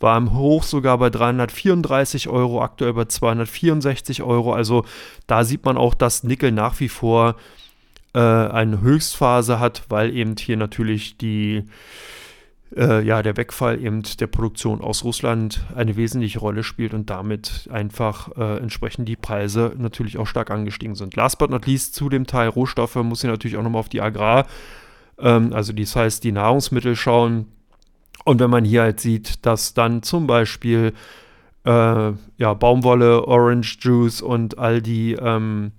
[0.01, 4.55] war im Hoch sogar bei 334 Euro, aktuell bei 264 Euro.
[4.55, 4.85] Also
[5.27, 7.37] da sieht man auch, dass Nickel nach wie vor
[8.15, 11.65] äh, eine Höchstphase hat, weil eben hier natürlich die
[12.77, 17.69] äh, ja, der Wegfall eben der Produktion aus Russland eine wesentliche Rolle spielt und damit
[17.71, 21.17] einfach äh, entsprechend die Preise natürlich auch stark angestiegen sind.
[21.17, 24.01] Last but not least zu dem Teil Rohstoffe muss ich natürlich auch nochmal auf die
[24.01, 24.47] Agrar,
[25.19, 27.47] ähm, also das heißt die Nahrungsmittel schauen.
[28.25, 30.93] Und wenn man hier halt sieht, dass dann zum Beispiel
[31.65, 35.73] äh, ja, Baumwolle, Orange Juice und all die ähm,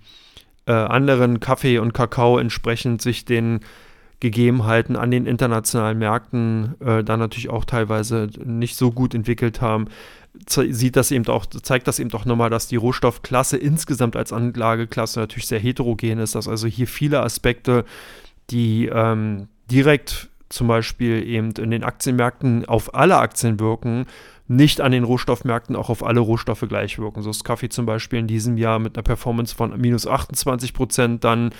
[0.66, 3.60] äh, anderen Kaffee und Kakao entsprechend sich den
[4.20, 9.88] Gegebenheiten an den internationalen Märkten äh, dann natürlich auch teilweise nicht so gut entwickelt haben,
[10.48, 15.18] sieht das eben auch, zeigt das eben auch nochmal, dass die Rohstoffklasse insgesamt als Anlageklasse
[15.18, 17.84] natürlich sehr heterogen ist, dass also hier viele Aspekte,
[18.50, 24.06] die ähm, direkt zum Beispiel eben in den Aktienmärkten auf alle Aktien wirken,
[24.48, 27.22] nicht an den Rohstoffmärkten auch auf alle Rohstoffe gleich wirken.
[27.22, 31.24] So ist Kaffee zum Beispiel in diesem Jahr mit einer Performance von minus 28 Prozent
[31.24, 31.50] dann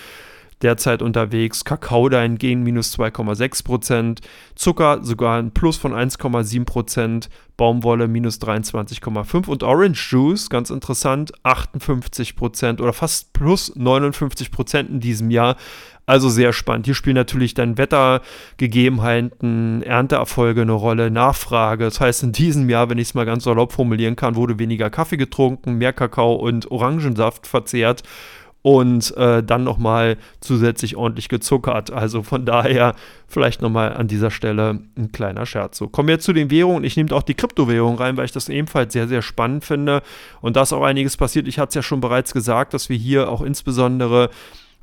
[0.63, 4.21] derzeit unterwegs, Kakao dahingehend minus 2,6 Prozent,
[4.55, 11.33] Zucker sogar ein Plus von 1,7 Prozent, Baumwolle minus 23,5 und Orange Juice, ganz interessant,
[11.43, 15.57] 58 Prozent oder fast plus 59 Prozent in diesem Jahr.
[16.05, 16.87] Also sehr spannend.
[16.87, 21.85] Hier spielen natürlich dann Wettergegebenheiten, Ernteerfolge eine Rolle, Nachfrage.
[21.85, 24.91] Das heißt, in diesem Jahr, wenn ich es mal ganz salopp formulieren kann, wurde weniger
[24.91, 28.03] Kaffee getrunken, mehr Kakao und Orangensaft verzehrt
[28.63, 31.93] und äh, dann nochmal zusätzlich ordentlich gezuckert.
[31.93, 32.95] Also von daher
[33.27, 35.79] vielleicht nochmal an dieser Stelle ein kleiner Scherz.
[35.79, 36.85] So, kommen wir zu den Währungen.
[36.85, 40.03] Ich nehme auch die Kryptowährung rein, weil ich das ebenfalls sehr, sehr spannend finde.
[40.41, 41.49] Und da ist auch einiges passiert.
[41.49, 44.31] Ich hatte es ja schon bereits gesagt, dass wir hier auch insbesondere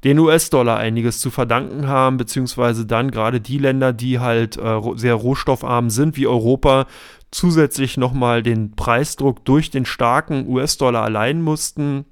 [0.04, 5.16] den US-Dollar einiges zu verdanken haben, beziehungsweise dann gerade die Länder, die halt äh, sehr
[5.16, 6.88] rohstoffarm sind, wie Europa,
[7.32, 12.06] zusätzlich nochmal den Preisdruck durch den starken US-Dollar allein mussten.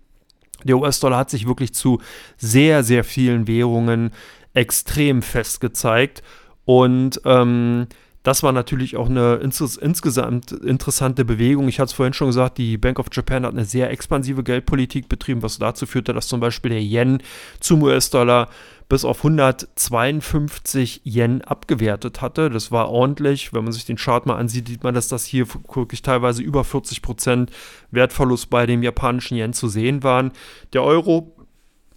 [0.63, 2.01] Der US-Dollar hat sich wirklich zu
[2.37, 4.11] sehr, sehr vielen Währungen
[4.53, 6.23] extrem fest gezeigt
[6.65, 7.87] und ähm,
[8.27, 11.69] das war natürlich auch eine ins insgesamt interessante Bewegung.
[11.69, 15.07] Ich hatte es vorhin schon gesagt, die Bank of Japan hat eine sehr expansive Geldpolitik
[15.07, 17.23] betrieben, was dazu führte, dass zum Beispiel der Yen
[17.61, 18.49] zum US-Dollar
[18.89, 22.49] bis auf 152 Yen abgewertet hatte.
[22.49, 23.53] Das war ordentlich.
[23.53, 26.65] Wenn man sich den Chart mal ansieht, sieht man, dass das hier wirklich teilweise über
[26.65, 27.51] 40 Prozent
[27.91, 30.33] Wertverlust bei dem japanischen Yen zu sehen waren.
[30.73, 31.33] Der Euro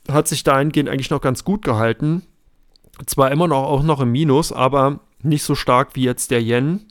[0.09, 2.23] hat sich dahingehend eigentlich noch ganz gut gehalten.
[3.05, 6.87] Zwar immer noch auch noch im Minus, aber nicht so stark wie jetzt der Yen.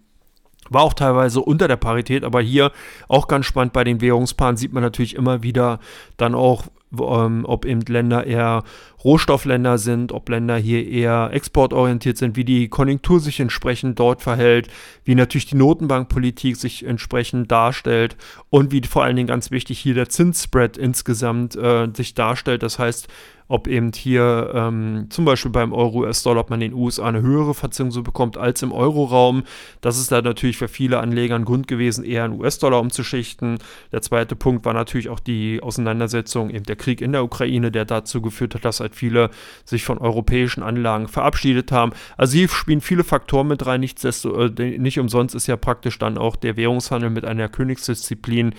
[0.69, 2.71] War auch teilweise unter der Parität, aber hier
[3.07, 5.79] auch ganz spannend bei den Währungspaaren sieht man natürlich immer wieder
[6.17, 6.65] dann auch
[6.97, 8.63] ähm, ob eben Länder eher
[9.03, 14.67] Rohstoffländer sind, ob Länder hier eher exportorientiert sind, wie die Konjunktur sich entsprechend dort verhält,
[15.05, 18.17] wie natürlich die Notenbankpolitik sich entsprechend darstellt
[18.49, 22.63] und wie vor allen Dingen ganz wichtig hier der Zinsspread insgesamt äh, sich darstellt.
[22.63, 23.07] Das heißt,
[23.49, 27.55] ob eben hier ähm, zum Beispiel beim Euro-US-Dollar, ob man in den USA eine höhere
[27.55, 29.43] Verzinsung bekommt als im Euro-Raum.
[29.81, 33.57] Das ist da natürlich für viele Anleger ein Grund gewesen, eher in US-Dollar umzuschichten.
[33.91, 37.85] Der zweite Punkt war natürlich auch die Auseinandersetzung, eben der Krieg in der Ukraine, der
[37.85, 39.31] dazu geführt hat, dass halt viele
[39.65, 41.91] sich von europäischen Anlagen verabschiedet haben.
[42.17, 43.79] Also hier spielen viele Faktoren mit rein.
[43.79, 48.53] Nichtsdestotrotz, äh, nicht umsonst ist ja praktisch dann auch der Währungshandel mit einer Königsdisziplin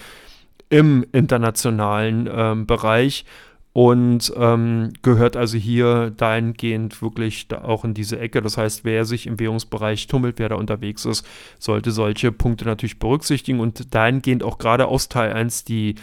[0.68, 3.24] im internationalen ähm, Bereich
[3.73, 8.43] und ähm, gehört also hier dahingehend wirklich da auch in diese Ecke.
[8.43, 11.25] Das heißt, wer sich im Währungsbereich tummelt, wer da unterwegs ist,
[11.59, 15.95] sollte solche Punkte natürlich berücksichtigen und dahingehend auch gerade aus Teil 1 die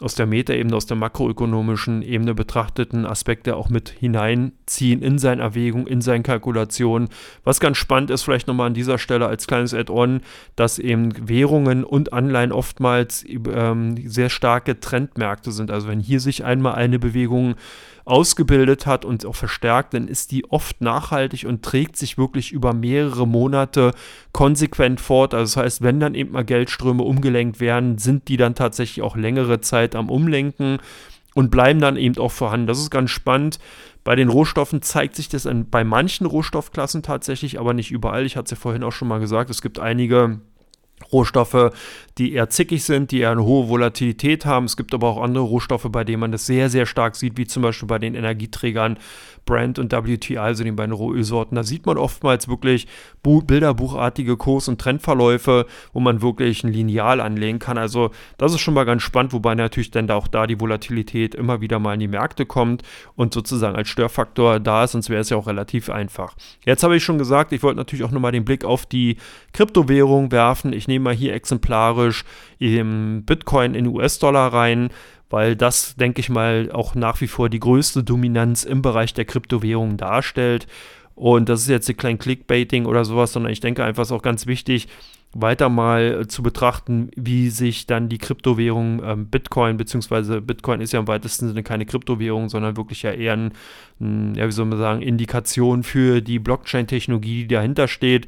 [0.00, 5.88] aus der Metaebene, aus der makroökonomischen Ebene betrachteten Aspekte auch mit hineinziehen in seine Erwägung,
[5.88, 7.08] in seine Kalkulation.
[7.42, 10.20] Was ganz spannend ist, vielleicht nochmal an dieser Stelle als kleines Add-on,
[10.54, 15.70] dass eben Währungen und Anleihen oftmals ähm, sehr starke Trendmärkte sind.
[15.72, 17.56] Also wenn hier sich einmal eine Bewegung
[18.08, 22.72] ausgebildet hat und auch verstärkt, dann ist die oft nachhaltig und trägt sich wirklich über
[22.72, 23.92] mehrere Monate
[24.32, 25.34] konsequent fort.
[25.34, 29.16] Also das heißt, wenn dann eben mal Geldströme umgelenkt werden, sind die dann tatsächlich auch
[29.16, 30.78] längere Zeit am Umlenken
[31.34, 32.66] und bleiben dann eben auch vorhanden.
[32.66, 33.58] Das ist ganz spannend.
[34.04, 38.24] Bei den Rohstoffen zeigt sich das in, bei manchen Rohstoffklassen tatsächlich, aber nicht überall.
[38.24, 40.40] Ich hatte es ja vorhin auch schon mal gesagt, es gibt einige
[41.12, 41.72] Rohstoffe,
[42.18, 44.66] die eher zickig sind, die eher eine hohe Volatilität haben.
[44.66, 47.46] Es gibt aber auch andere Rohstoffe, bei denen man das sehr, sehr stark sieht, wie
[47.46, 48.98] zum Beispiel bei den Energieträgern
[49.48, 51.56] Brand und WTI, also den beiden Rohölsorten.
[51.56, 52.86] Da sieht man oftmals wirklich
[53.22, 55.64] bilderbuchartige Kurs- und Trendverläufe,
[55.94, 57.78] wo man wirklich ein Lineal anlegen kann.
[57.78, 61.62] Also das ist schon mal ganz spannend, wobei natürlich dann auch da die Volatilität immer
[61.62, 62.82] wieder mal in die Märkte kommt
[63.16, 66.36] und sozusagen als Störfaktor da ist, sonst wäre es ja auch relativ einfach.
[66.66, 69.16] Jetzt habe ich schon gesagt, ich wollte natürlich auch nochmal den Blick auf die
[69.54, 70.74] Kryptowährung werfen.
[70.74, 72.07] Ich nehme mal hier exemplarisch
[72.58, 74.90] Bitcoin in US-Dollar rein
[75.30, 79.24] weil das, denke ich mal, auch nach wie vor die größte Dominanz im Bereich der
[79.24, 80.66] Kryptowährungen darstellt.
[81.14, 84.46] Und das ist jetzt kein Clickbaiting oder sowas, sondern ich denke einfach, ist auch ganz
[84.46, 84.88] wichtig,
[85.34, 91.00] weiter mal zu betrachten, wie sich dann die Kryptowährung ähm, Bitcoin, beziehungsweise Bitcoin ist ja
[91.00, 93.52] im weitesten Sinne keine Kryptowährung, sondern wirklich ja eher ein,
[94.00, 98.26] ein ja, wie soll man sagen, Indikation für die Blockchain-Technologie, die dahinter steht.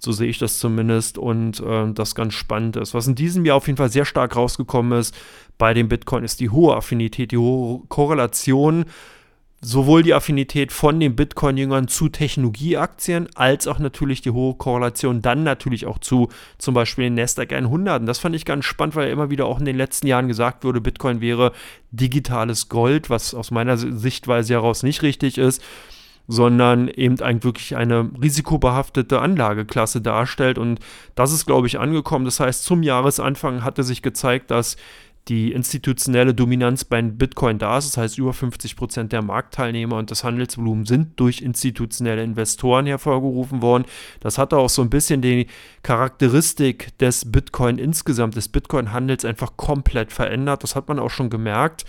[0.00, 2.94] So sehe ich das zumindest und äh, das ganz spannend ist.
[2.94, 5.14] Was in diesem Jahr auf jeden Fall sehr stark rausgekommen ist
[5.58, 8.84] bei dem Bitcoin, ist die hohe Affinität, die hohe Korrelation
[9.60, 15.42] sowohl die Affinität von den Bitcoin-Jüngern zu Technologieaktien, als auch natürlich die hohe Korrelation dann
[15.42, 16.28] natürlich auch zu
[16.58, 18.00] zum Beispiel den Nasdaq 100.
[18.00, 20.62] Und das fand ich ganz spannend, weil immer wieder auch in den letzten Jahren gesagt
[20.64, 21.52] wurde, Bitcoin wäre
[21.90, 25.62] digitales Gold, was aus meiner Sichtweise heraus nicht richtig ist
[26.28, 30.58] sondern eben eigentlich wirklich eine risikobehaftete Anlageklasse darstellt.
[30.58, 30.78] Und
[31.14, 32.26] das ist, glaube ich, angekommen.
[32.26, 34.76] Das heißt, zum Jahresanfang hatte sich gezeigt, dass
[35.28, 37.88] die institutionelle Dominanz bei Bitcoin da ist.
[37.88, 43.60] Das heißt, über 50 Prozent der Marktteilnehmer und das Handelsvolumen sind durch institutionelle Investoren hervorgerufen
[43.60, 43.84] worden.
[44.20, 45.46] Das hatte auch so ein bisschen die
[45.82, 50.62] Charakteristik des Bitcoin insgesamt, des Bitcoin-Handels einfach komplett verändert.
[50.62, 51.84] Das hat man auch schon gemerkt.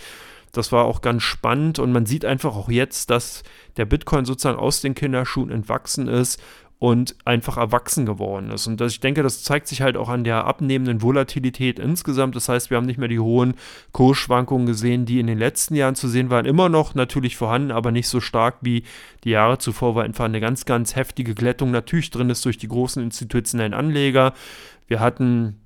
[0.52, 3.42] Das war auch ganz spannend und man sieht einfach auch jetzt, dass
[3.76, 6.40] der Bitcoin sozusagen aus den Kinderschuhen entwachsen ist
[6.80, 8.66] und einfach erwachsen geworden ist.
[8.66, 12.34] Und das, ich denke, das zeigt sich halt auch an der abnehmenden Volatilität insgesamt.
[12.34, 13.52] Das heißt, wir haben nicht mehr die hohen
[13.92, 16.46] Kursschwankungen gesehen, die in den letzten Jahren zu sehen waren.
[16.46, 18.84] Immer noch natürlich vorhanden, aber nicht so stark wie
[19.24, 22.68] die Jahre zuvor, weil einfach eine ganz, ganz heftige Glättung natürlich drin ist durch die
[22.68, 24.32] großen institutionellen Anleger.
[24.88, 25.60] Wir hatten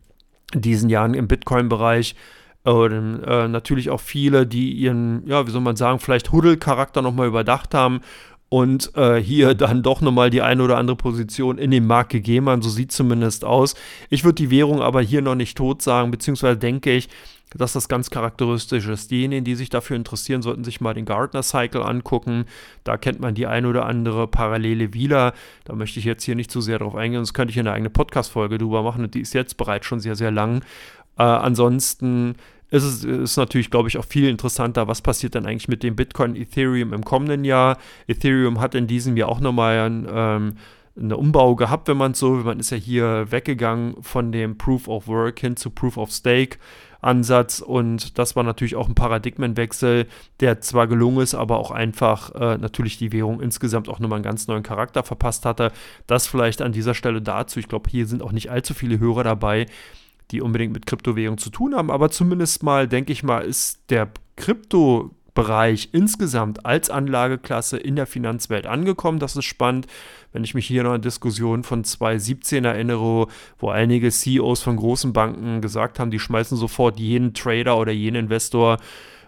[0.53, 2.16] in diesen Jahren im Bitcoin-Bereich
[2.64, 7.28] und äh, natürlich auch viele, die ihren, ja, wie soll man sagen, vielleicht Huddle-Charakter nochmal
[7.28, 8.00] überdacht haben
[8.48, 12.48] und äh, hier dann doch nochmal die eine oder andere Position in den Markt gegeben
[12.48, 12.62] haben.
[12.62, 13.74] So sieht zumindest aus.
[14.08, 17.08] Ich würde die Währung aber hier noch nicht tot sagen, beziehungsweise denke ich,
[17.56, 19.10] dass das ganz charakteristisch ist.
[19.10, 22.46] Diejenigen, die sich dafür interessieren, sollten sich mal den Gardner Cycle angucken.
[22.82, 25.34] Da kennt man die ein oder andere Parallele wieder.
[25.64, 27.90] Da möchte ich jetzt hier nicht zu sehr drauf eingehen, sonst könnte ich eine eigene
[27.90, 30.62] Podcast-Folge drüber machen und die ist jetzt bereits schon sehr, sehr lang.
[31.18, 32.36] Äh, ansonsten
[32.70, 35.94] ist es ist natürlich, glaube ich, auch viel interessanter, was passiert dann eigentlich mit dem
[35.94, 37.78] Bitcoin Ethereum im kommenden Jahr.
[38.08, 40.56] Ethereum hat in diesem Jahr auch nochmal ein, ähm,
[40.96, 45.06] eine Umbau gehabt, wenn man so, man ist ja hier weggegangen von dem Proof of
[45.08, 46.58] Work hin zu Proof of Stake.
[47.04, 50.06] Ansatz und das war natürlich auch ein Paradigmenwechsel,
[50.40, 54.24] der zwar gelungen ist, aber auch einfach äh, natürlich die Währung insgesamt auch nochmal einen
[54.24, 55.70] ganz neuen Charakter verpasst hatte.
[56.06, 57.60] Das vielleicht an dieser Stelle dazu.
[57.60, 59.66] Ich glaube, hier sind auch nicht allzu viele Hörer dabei,
[60.30, 64.10] die unbedingt mit Kryptowährung zu tun haben, aber zumindest mal, denke ich mal, ist der
[64.36, 69.18] Krypto Bereich insgesamt als Anlageklasse in der Finanzwelt angekommen.
[69.18, 69.88] Das ist spannend.
[70.32, 73.26] Wenn ich mich hier noch an Diskussionen von 2017 erinnere,
[73.58, 78.14] wo einige CEOs von großen Banken gesagt haben, die schmeißen sofort jeden Trader oder jeden
[78.14, 78.78] Investor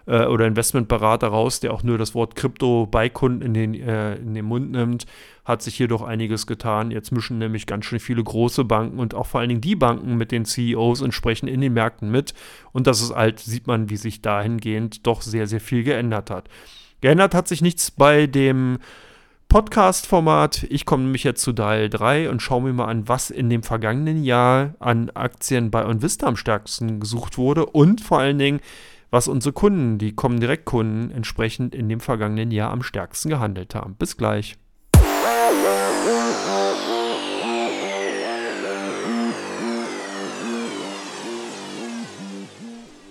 [0.07, 4.15] äh, oder Investmentberater raus, der auch nur das Wort Krypto bei Kunden in den, äh,
[4.15, 5.05] in den Mund nimmt,
[5.45, 6.91] hat sich hier doch einiges getan.
[6.91, 10.15] Jetzt mischen nämlich ganz schön viele große Banken und auch vor allen Dingen die Banken
[10.15, 12.33] mit den CEOs entsprechend in den Märkten mit.
[12.71, 16.49] Und das ist halt, sieht man, wie sich dahingehend doch sehr, sehr viel geändert hat.
[17.01, 18.79] Geändert hat sich nichts bei dem
[19.49, 20.65] Podcast-Format.
[20.69, 23.63] Ich komme nämlich jetzt zu Teil 3 und schaue mir mal an, was in dem
[23.63, 28.59] vergangenen Jahr an Aktien bei OnVista am stärksten gesucht wurde und vor allen Dingen,
[29.09, 33.95] was unsere Kunden, die kommen Direktkunden, entsprechend in dem vergangenen Jahr am stärksten gehandelt haben.
[33.95, 34.57] Bis gleich.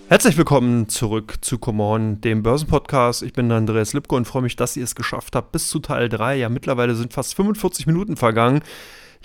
[0.08, 3.22] Herzlich willkommen zurück zu Come On, dem Börsenpodcast.
[3.22, 6.08] Ich bin Andreas Lipko und freue mich, dass ihr es geschafft habt bis zu Teil
[6.08, 6.36] 3.
[6.36, 8.60] Ja, mittlerweile sind fast 45 Minuten vergangen.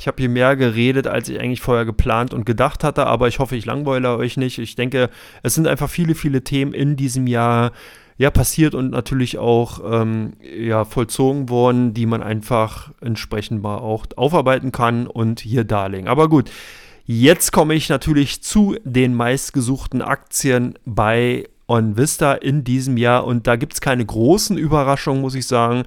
[0.02, 3.38] Ich habe hier mehr geredet, als ich eigentlich vorher geplant und gedacht hatte, aber ich
[3.38, 4.58] hoffe, ich langweile euch nicht.
[4.58, 5.12] Ich denke,
[5.44, 7.72] es sind einfach viele, viele Themen in diesem Jahr
[8.18, 14.08] ja, passiert und natürlich auch ähm, ja, vollzogen worden, die man einfach entsprechend mal auch
[14.16, 16.08] aufarbeiten kann und hier darlegen.
[16.08, 16.50] Aber gut,
[17.06, 23.56] jetzt komme ich natürlich zu den meistgesuchten Aktien bei OnVista in diesem Jahr und da
[23.56, 25.84] gibt es keine großen Überraschungen, muss ich sagen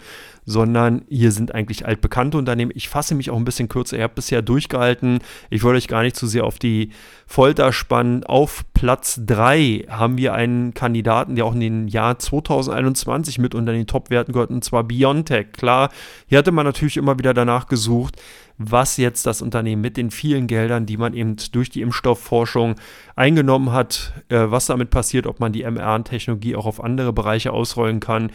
[0.46, 2.72] sondern hier sind eigentlich altbekannte Unternehmen.
[2.74, 3.96] Ich fasse mich auch ein bisschen kürzer.
[3.96, 5.20] Ihr habt bisher durchgehalten.
[5.50, 6.90] Ich wollte euch gar nicht zu sehr auf die
[7.26, 8.24] Folter spannen.
[8.24, 13.72] Auf Platz 3 haben wir einen Kandidaten, der auch in den Jahr 2021 mit unter
[13.72, 15.52] den Top-Werten gehört, und zwar Biontech.
[15.52, 15.90] Klar,
[16.26, 18.20] hier hatte man natürlich immer wieder danach gesucht,
[18.56, 22.76] was jetzt das Unternehmen mit den vielen Geldern, die man eben durch die Impfstoffforschung
[23.16, 28.00] eingenommen hat, äh, was damit passiert, ob man die mRNA-Technologie auch auf andere Bereiche ausrollen
[28.00, 28.30] kann.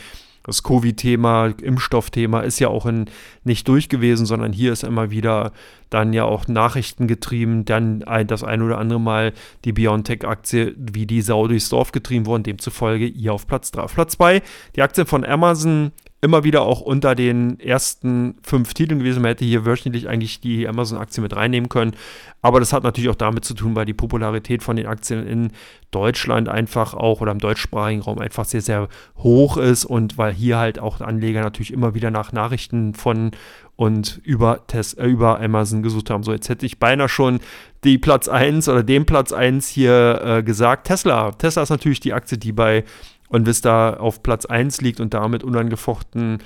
[0.50, 3.06] Das Covid-Thema, Impfstoffthema ist ja auch in,
[3.44, 5.52] nicht durch gewesen, sondern hier ist immer wieder
[5.92, 9.34] dann ja auch Nachrichten getrieben, dann das ein oder andere Mal
[9.64, 13.84] die BioNTech-Aktie wie die Sau durchs Dorf getrieben worden, demzufolge ihr auf Platz 3.
[13.84, 14.42] Auf Platz 2
[14.76, 15.92] die Aktien von Amazon
[16.22, 19.22] immer wieder auch unter den ersten fünf Titeln gewesen.
[19.22, 21.96] Man hätte hier wöchentlich eigentlich die Amazon-Aktie mit reinnehmen können.
[22.42, 25.52] Aber das hat natürlich auch damit zu tun, weil die Popularität von den Aktien in
[25.92, 30.58] Deutschland einfach auch oder im deutschsprachigen Raum einfach sehr, sehr hoch ist und weil hier
[30.58, 33.32] halt auch Anleger natürlich immer wieder nach Nachrichten von
[33.80, 36.24] und über, Tes äh, über Amazon gesucht haben.
[36.24, 37.40] So, jetzt hätte ich beinahe schon
[37.86, 40.88] die Platz 1 oder den Platz 1 hier äh, gesagt.
[40.88, 41.32] Tesla.
[41.32, 42.84] Tesla ist natürlich die Aktie, die bei
[43.30, 46.40] und Vista auf Platz 1 liegt und damit unangefochten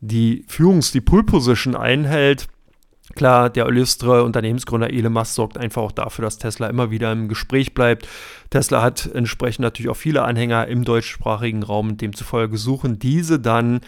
[0.00, 2.48] die Führungs-, die Pull-Position einhält.
[3.14, 7.28] Klar, der illustre Unternehmensgründer Elon Musk sorgt einfach auch dafür, dass Tesla immer wieder im
[7.28, 8.08] Gespräch bleibt.
[8.50, 13.80] Tesla hat entsprechend natürlich auch viele Anhänger im deutschsprachigen Raum, demzufolge suchen diese dann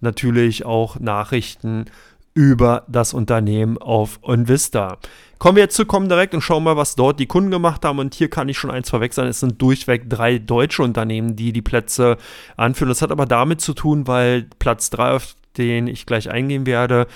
[0.00, 1.86] natürlich auch Nachrichten
[2.34, 4.98] über das Unternehmen auf Onvista.
[5.38, 7.98] Kommen wir jetzt zu Comdirect und schauen mal, was dort die Kunden gemacht haben.
[7.98, 9.28] Und hier kann ich schon eins vorwechseln.
[9.28, 12.16] Es sind durchweg drei deutsche Unternehmen, die die Plätze
[12.56, 12.88] anführen.
[12.88, 17.06] Das hat aber damit zu tun, weil Platz drei, auf den ich gleich eingehen werde,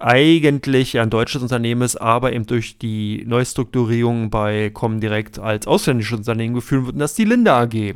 [0.00, 6.54] eigentlich ein deutsches Unternehmen ist, aber eben durch die Neustrukturierung bei Comdirect als ausländisches Unternehmen
[6.54, 7.94] geführt wird, und das ist die Linda AG.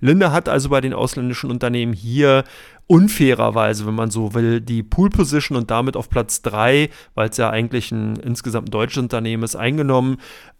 [0.00, 2.44] Linda hat also bei den ausländischen Unternehmen hier
[2.92, 7.38] unfairerweise, wenn man so will, die Pool Position und damit auf Platz 3, weil es
[7.38, 10.18] ja eigentlich ein insgesamt deutsches Unternehmen ist, eingenommen.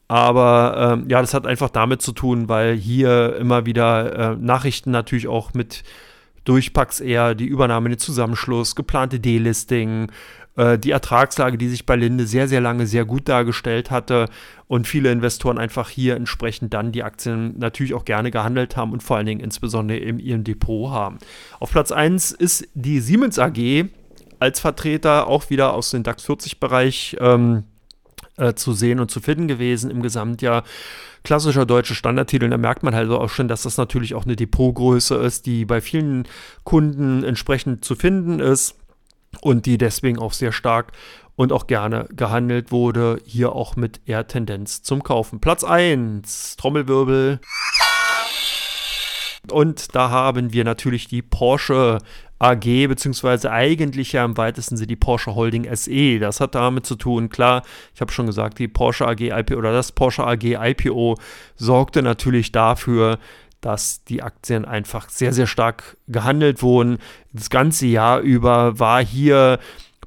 [0.08, 4.90] Aber ähm, ja, das hat einfach damit zu tun, weil hier immer wieder äh, Nachrichten
[4.90, 5.82] natürlich auch mit
[6.44, 10.10] durch PaxR, die Übernahme, den Zusammenschluss, geplante Delisting,
[10.56, 14.28] äh, die Ertragslage, die sich bei Linde sehr, sehr lange sehr gut dargestellt hatte
[14.68, 19.02] und viele Investoren einfach hier entsprechend dann die Aktien natürlich auch gerne gehandelt haben und
[19.02, 21.18] vor allen Dingen insbesondere in ihrem Depot haben.
[21.58, 23.86] Auf Platz 1 ist die Siemens AG
[24.40, 27.64] als Vertreter auch wieder aus dem DAX 40 Bereich ähm,
[28.36, 30.64] äh, zu sehen und zu finden gewesen im Gesamtjahr
[31.22, 32.48] klassischer deutscher Standardtitel.
[32.48, 35.80] Da merkt man halt auch schon, dass das natürlich auch eine Depotgröße ist, die bei
[35.80, 36.24] vielen
[36.64, 38.76] Kunden entsprechend zu finden ist
[39.40, 40.92] und die deswegen auch sehr stark
[41.36, 43.20] und auch gerne gehandelt wurde.
[43.24, 45.40] Hier auch mit eher Tendenz zum Kaufen.
[45.40, 47.40] Platz 1, Trommelwirbel.
[49.50, 51.98] Und da haben wir natürlich die Porsche
[52.38, 56.18] AG, beziehungsweise eigentlich ja im weitesten Sinne die Porsche Holding SE.
[56.18, 57.62] Das hat damit zu tun, klar,
[57.94, 61.16] ich habe schon gesagt, die Porsche AG IPO oder das Porsche AG IPO
[61.54, 63.18] sorgte natürlich dafür,
[63.62, 66.98] dass die Aktien einfach sehr, sehr stark gehandelt wurden.
[67.32, 69.58] Das ganze Jahr über war hier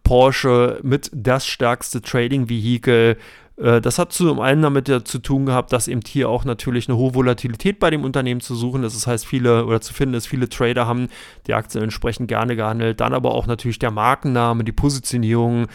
[0.04, 3.18] Porsche mit das stärkste Trading-Vehikel
[3.58, 6.88] Äh, das hat zum einen damit ja zu tun gehabt, dass eben hier auch natürlich
[6.90, 8.96] eine hohe Volatilität bei dem Unternehmen zu suchen ist.
[8.96, 11.08] Das heißt, viele oder zu finden ist, viele Trader haben
[11.48, 13.00] die Aktien entsprechend gerne gehandelt.
[13.00, 15.68] Dann aber auch natürlich der Markenname, die Positionierung,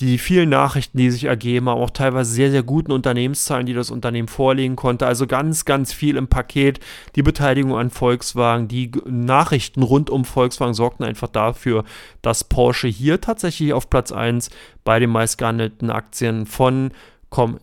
[0.00, 3.90] die vielen Nachrichten, die sich ergeben, aber auch teilweise sehr, sehr guten Unternehmenszahlen, die das
[3.90, 5.06] Unternehmen vorlegen konnte.
[5.06, 6.78] Also ganz, ganz viel im Paket.
[7.16, 11.84] Die Beteiligung an Volkswagen, die Nachrichten rund um Volkswagen sorgten einfach dafür,
[12.22, 14.50] dass Porsche hier tatsächlich auf Platz 1
[14.84, 16.92] bei den meistgehandelten Aktien von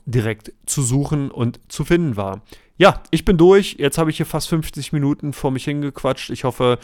[0.05, 2.41] direkt zu suchen und zu finden war.
[2.77, 3.77] Ja, ich bin durch.
[3.79, 6.29] Jetzt habe ich hier fast 50 Minuten vor mich hingequatscht.
[6.29, 6.77] Ich hoffe,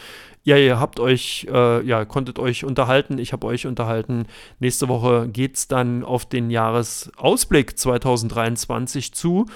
[0.44, 3.18] ja, ihr habt euch, äh, ja, konntet euch unterhalten.
[3.18, 4.26] Ich habe euch unterhalten.
[4.60, 9.48] Nächste Woche geht es dann auf den Jahresausblick 2023 zu.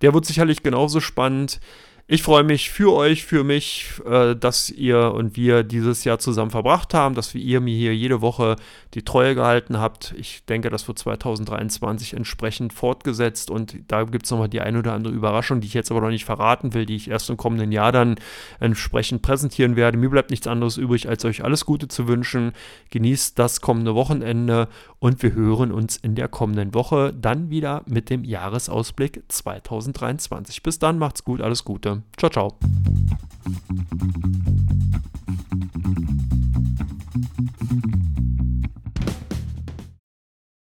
[0.00, 1.60] Der wird sicherlich genauso spannend.
[2.08, 6.50] Ich freue mich für euch, für mich, äh, dass ihr und wir dieses Jahr zusammen
[6.50, 8.56] verbracht haben, dass ihr mir hier jede Woche
[8.94, 10.12] die Treue gehalten habt.
[10.18, 14.94] Ich denke, das wird 2023 entsprechend fortgesetzt und da gibt es nochmal die eine oder
[14.94, 17.70] andere Überraschung, die ich jetzt aber noch nicht verraten will, die ich erst im kommenden
[17.70, 18.16] Jahr dann
[18.58, 19.96] entsprechend präsentieren werde.
[19.96, 22.52] Mir bleibt nichts anderes übrig, als euch alles Gute zu wünschen.
[22.90, 28.10] Genießt das kommende Wochenende und wir hören uns in der kommenden Woche dann wieder mit
[28.10, 30.64] dem Jahresausblick 2023.
[30.64, 31.91] Bis dann, macht's gut, alles Gute.
[31.92, 32.02] Gute.
[32.16, 32.58] Ciao, ciao.